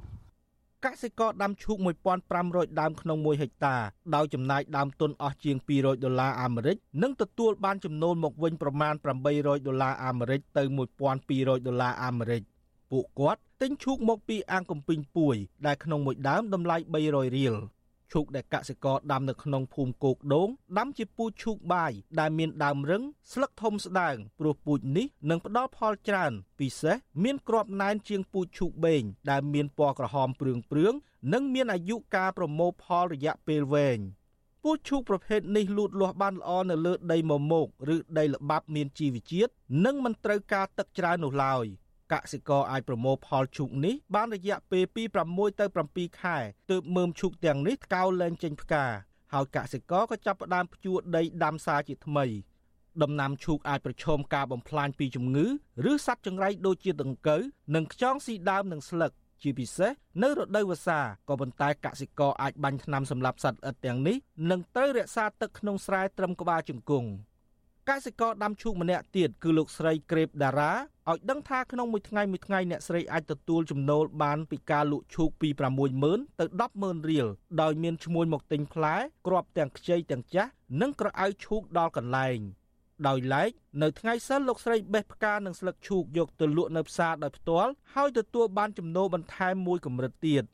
[0.85, 1.76] កសិករដាំឈូក
[2.28, 3.76] 1500ដើមក្នុង1ហិកតា
[4.14, 8.95] ដោយចំណាយដើមទុនអស់ជាង200ដុល្លារអាមេរិកនិងទទួលបានចំណូលមកវិញប្រមាណ
[9.30, 10.62] 800ដុល្លារអាមេរិកទៅ
[11.16, 12.43] 1200ដុល្លារអាមេរិក
[12.91, 16.76] ពួកគាត់ទិញឈូកមកពីអាងកំពីងពួយដែលក្នុងមួយដើមតម្លៃ
[17.07, 17.55] 300រៀល
[18.12, 20.48] ឈូកដែលកសិករដាំនៅក្នុងភូមិគោកដូង
[20.78, 23.02] ដាំជាពូជឈូកបាយដែលមានដើមរឹង
[23.32, 30.94] ស្លឹកធំស្ដើងព្រោះពូជនេះនឹងផ្ដល់ផលច្រើន ពិសេសមានគ្រាប់ណែនជាងពូជឈូកបេងដែលមានពណ៌ក្រហមព្រឿងព្រឿង
[31.32, 33.98] និងមានអាយុកាលប្រមូលផលរយៈពេលវែង
[34.62, 39.52] ពូជឈូកប្រភេទនេះលូតលាស់បានល្អនៅលើដីមមោកឬដីល្បាប់មានជីវជាតិ
[39.84, 41.66] និងមិនត្រូវការទឹកច្រើននោះឡើយ។
[42.12, 45.02] កសិករអាចប្រមូលផលឈូកនេះបានរយៈពេលពី
[45.32, 46.36] 6ទៅ7ខែ
[46.70, 48.86] ទើបមើមឈូកទាំងនេះកៅលែងចេញផ្កា
[49.32, 52.26] ហើយកសិករក៏ចាប់ផ្ដើមភ្ជួរដីដាំសារជាថ្មី
[53.02, 55.46] ដំណាំឈូកអាចប្រឈមការបំផ្លាញពីជំងឺ
[55.90, 57.42] ឬសត្វចង្រៃដូចជាដង្កូវ
[57.74, 59.92] និងខ្យងស៊ីដើមនិងស្លឹកជាពិសេស
[60.22, 64.16] នៅរដូវវស្សាក៏ប៉ុន្តែកសិករអាចបាញ់ថ្នាំសម្លាប់សត្វល្អិតទាំងនេះ
[64.50, 67.08] និងត្រូវរក្សាទឹកក្នុងស្រែត្រឹមក្បាលជង្គង់
[67.88, 70.72] កសិករដាំឈូកម្នាក់ទៀតគឺលោកស្រីក្រេបដារ៉ា
[71.11, 75.48] ឲ្យដឹងថាក្នុងមួយថ្ងៃមួយថ្ងៃអ្នកស្រីអាចទទួលចំណូលបានពីការលក់ឈូកពី
[75.94, 77.26] 60000ទៅ100,000រៀល
[77.62, 78.96] ដោយមានឈ្មួញមកទិញផ្លែ
[79.26, 80.50] គ្រាប់ទាំងខ្ចីទាំងចាស់
[80.80, 82.38] និងក្រអៅឈូកដល់កន្លែង
[83.09, 83.50] ដោយឡែក
[83.82, 90.44] នៅថ្ងៃសិលលោកស្រីបេះផ្កានិងស្លឹកឈូកយកទៅលក់នៅផ្សារដោយផ្ទាល់ហើយទទួលបានចំណូលបន្ថែមមួយកម្រិតទៀត។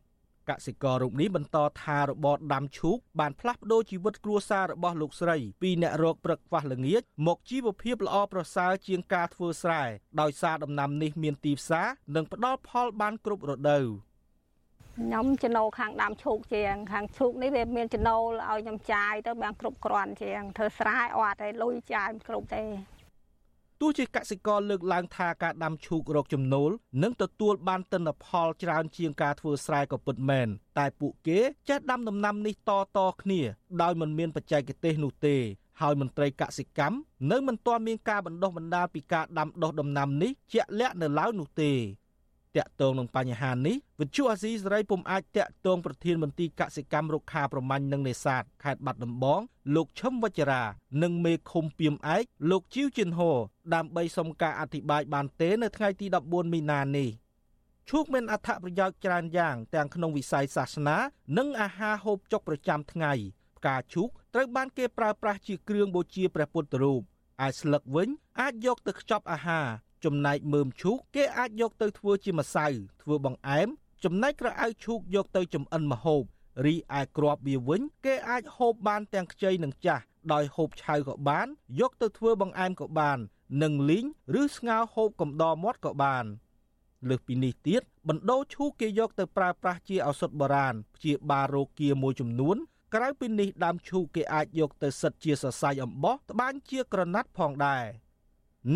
[0.51, 9.82] កសិកររូបនេះបន្តថារបរដាំឈូកបានផ្លាស់ប្ដូរជីវិតគ្រួសាររបស់លោកស្រី ពីអ្នករកព្រឹកខ្វះល្ងាចមកជីវភាពល្អប្រសើរជាងការធ្វើស្រែ
[10.20, 13.86] ដោយសារដំណាំនេះមានទីផ្សារនិងផ្ដល់ផលបានគ្រប់រដូវ
[14.99, 22.64] ខ្ញុំចំណូលខាងដើមឈូកជាងខាងឈូកនេះវាមានចំណូលឲ្យខ្ញុំចាយទៅបានគ្រប់គ្រាន់ជាងធ្វើស្រែអត់ទេលុយចាយគ្រប់ទេ
[23.81, 26.70] ទោះជាកសិករលើកឡើងថាការដាំឈូករកចំណូល
[27.03, 30.49] និងទទួលបានទិន្នផលច្រើនជាងការធ្វើស្រែក៏ពិតមែន
[30.79, 33.41] តែពួកគេចេះដាំដំណាំនេះតតគ្នា
[33.83, 35.37] ដោយមិនមានបច្ចេកទេសនោះទេ
[35.81, 36.97] ហើយមន្ត្រីកសិកម្ម
[37.31, 41.72] នៅមិនទាន់មានការបណ្ដុះបណ្ដាលពីការដាំដុះដំណាំនេះជាក់លាក់នៅឡើយនោះទេ
[42.59, 49.40] តាក់ទងនឹងបញ្ហានេះវិទ្យុអាស៊ីសេរីពុំអាចតាក់ទងប្រធានមន្ទីរកសិកម្មរុក្ខាប្រមាញ់និងនេសាទខេត្តបាត់ដំបង
[49.74, 50.62] លោកឈឹមវជ្ជរា
[51.02, 53.30] និងមេឃុំពីមឯកលោកជីវជិនហោ
[53.74, 57.09] ដើម្បីសុំការអធិប្បាយបានទេនៅថ្ងៃទី14មីនានេះ
[57.88, 60.96] ឈូកមានអត្ថប្រយោជន៍ច្រើនយ៉ាង ទាំងក្នុងវិស័យសាសនា
[61.38, 63.12] និងអាហារហូបចុកប្រចាំថ្ងៃ
[63.59, 67.00] ផ្កាឈូកត្រូវបានគេប្រើប្រាស់ជាគ្រឿងបូជាព្រះពុទ្ធរូប
[67.46, 68.09] ឯស្លឹកវិញ
[68.40, 69.66] អាចយកទៅខ្ចប់អាហារ
[70.05, 72.66] ចំណែកមើមឈូកគេអាចយកទៅធ្វើជាម្សៅ
[73.03, 73.68] ធ្វើបង្អែម
[74.05, 76.22] ចំណែកក្រអៅឈូកយកទៅចម្អិនម្ហូប
[76.66, 81.46] រីឯគ្រាប់វាវិញ គេអាចហូបបានទាំងខ្ចីនិងចាស់ដោយហូបឆៅក៏បាន
[81.80, 83.18] យកទៅធ្វើបង្អែមក៏បាន
[83.62, 84.05] និងលីង
[84.40, 86.24] ឬស្ងោរហូបកំដរមាត់ក៏បាន
[87.09, 92.57] លើសពីនេះទៀតបណ្ដោឈូកគេយកទៅប្រើប្រាស់ជាឱសថបុរាណព្យាបាលរោគាមួយចំនួន
[92.94, 97.84] ក្រៅពីនេះដើមឈូកគេអាចយកទៅសិតជាសរសៃអំបោះត្បាញជាក្រណាត់ផងដែរ។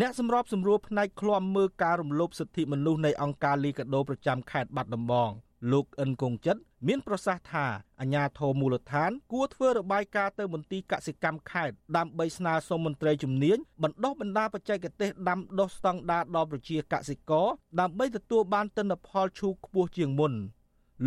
[0.01, 5.29] អ្នកសម្របសម្រួលផ្នែកឃ្លាំមើលការរំលោភសិទ្ធិមនុស្សនៃអង្គការលីកាដូប្រចាំខេត្តបាត់ដំបង
[5.71, 7.65] លោកអិនគងចិត្តមានប្រសាសន៍ថា
[7.99, 17.47] អាជ្ញាធរមូលដ្ឋាន គួរធ្វើរបាយការណ៍ទៅមន្ទីរកសិកម្មខេត្តដើម្បីស្នើសុំមន្ត្រីជំនាញបណ្ដុះបណ្ដាលបច្ចេកទេសដាំដុះស្តង់ដារដល់ប្រជាកសិករ
[17.79, 20.33] ដើម្បីទទួលបានទិន្នផលឈូកខ្ពស់ជាងមុន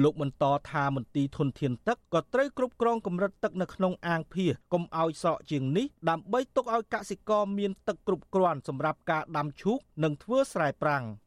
[0.03, 11.05] លោកបន្តថាមន្ទីរធនធានទឹកក៏ត្រូវគ្រប់គ្រងកម្រិតទឹកនៅក្នុងអាងភៀសកុំឲ្យសក់ជាងនេះដើម្បីទុកឲ្យកសិករមានទឹកគ្រប់គ្រាន់សម្រាប់ការដាំឈូកនិងធ្វើស្រែប្រាំង។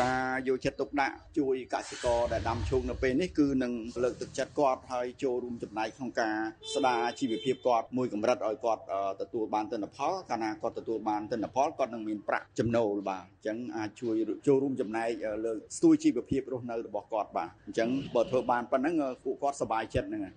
[0.00, 3.72] ការយកចិត្តទុកដាក់ជួយកសិករដែលដាំឈូកនៅពេលនេះគឺនឹង
[4.02, 6.36] លើកទឹកចិត្តគាត់ហើយចូលរួមចំណែកក្នុងការ
[6.74, 8.82] ស្ដារជីវភាពគាត់មួយកម្រិតឲ្យគាត់
[9.20, 14.14] ទទួលបានទិន្នផលកាលណាគាត់ទទួលបានទិន្នផលគាត់នឹងមានប្រាក់ចំណូលបាទអញ្ចឹងអាចជួយ
[14.46, 15.08] ចូលរួមចំណែក
[15.44, 20.36] លើកស្ទួយជីវភាពរស់នៅរបស់គាត់បាទអញ្ចឹងបើធ្វើបានប៉ុណ្ណឹងពួកគាត់សប្បាយចិត្តហ្នឹងហើយ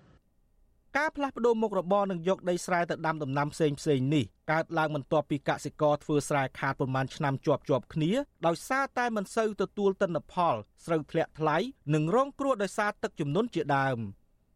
[0.98, 8.12] ការផ្លាស់ប្តូរមុខរបរនិងយកដីស្រែទៅដាំដំណាំផ្សេងផ្សេងនេះកើតឡើងបន្ទាប់ពីកសិករធ្វើស្រែខាតប្រមាណឆ្នាំជាប់ជាប់គ្នា
[8.46, 11.58] ដោយសារតែមិនសូវទទួលទិន្នផលស្រូវធ្លាក់ថ្លៃ
[11.94, 14.00] និងរងគ្រោះដោយសារទឹកជំនន់ជាដើម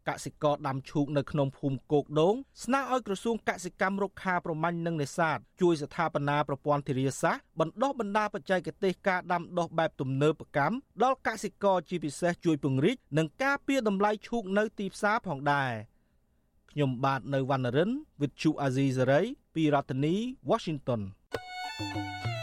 [0.08, 15.72] កសិករដាំឈូកនៅក្នុងភូមិគោកដូងស្នើឲ្យក្រសួងកសិកម្មរុក្ខាប្រមាញ់និងនេសាទជួយស្ថាបនាប្រព័ន្ធធារាសាស្ត្របណ្ដុះបណ្ដាលបច្ចេកទេសការដាំដុះបែបទំនើបកម្មដល់កសិករជាពិសេសជួយពង្រីកនិងការពារតម្លៃឈូកនៅទីផ្សារផងដែរ។
[16.74, 20.14] ខ្ញុំបាទនៅវណ្ណរិន with Chu Azizi Saray ពីរដ្ឋធានី
[20.50, 21.00] Washington
[21.78, 22.33] thank you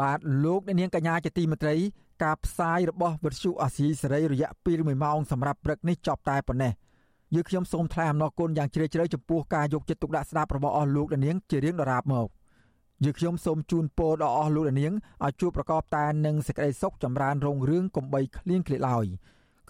[0.00, 1.76] បាទលោកអ្នកនាងកញ្ញាជាទីមេត្រី
[2.24, 6.72] ការផ្សាយរបស់វិទ្យុអាស៊ីសេរីរយៈពេល1ម៉ោងសម្រាប់ព្រឹកនេះចប់តែប៉ុណ្ណេះ
[7.34, 12.28] យើខ្ញុំសូមថ្លែងអំណរគុណយ៉ាងជ្រាលជ្រៅចំពោះការយកចិត្តទុកដាក់ស្ដាប់របស់អស់លោកអ្នកនាងជារៀងដរាបមក
[13.04, 14.92] យើខ្ញុំសូមជូនពរដល់អស់លោកអ្នកនាង
[15.24, 19.06] ឲ្យជួបប្រកបតែនឹងសេចក្តីសុខចម្រើនរុងរឿងកំបីគ្លៀងគ្លាឡើយ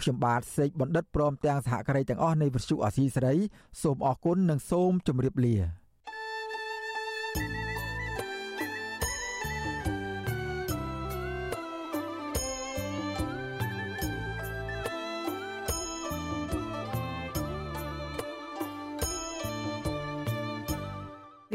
[0.01, 3.37] ខ្ញុំបាទសេកបណ្ឌិតព្រមទាំងសហការីទាំងអស់នៃវិទ្យុអាស៊ីសេរី
[3.83, 5.57] សូមអរគុណនិងសូមជម្រាបលា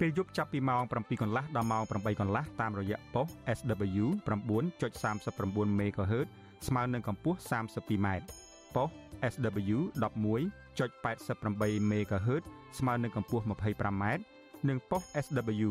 [0.00, 3.26] ពេលយប់ចាប់ពីម៉ោង7កន្លះដល់ម៉ោង8កន្លះតាមរយៈប៉ុស
[3.58, 6.28] SW 9.39 MHz
[6.66, 8.06] ស្មើនឹងកម្ពស់ 32m
[8.74, 8.88] ប៉ុស
[9.32, 12.42] SW 11.88 MHz
[12.78, 14.04] ស្មើនឹងកម្ពស់ 25m
[14.68, 15.70] និងប៉ុស SW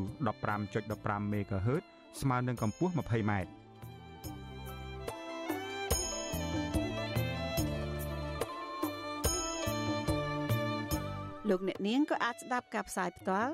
[0.66, 1.84] 15.15 MHz
[2.22, 3.32] ស្មើនឹងកម្ពស់ 20m
[11.50, 13.54] លោកអ្នកនាងក៏អាចស្ដាប់ការផ្សាយផ្ទាល់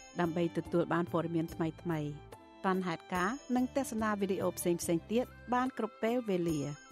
[0.19, 2.09] ដើម្បីទទួលបានព័ត៌មានថ្មីៗ
[2.65, 4.81] បានហេតុការនិងទស្សនាវីដេអូផ្សេងៗ
[5.11, 6.59] ទៀតបានគ្រប់ពេលវេលា។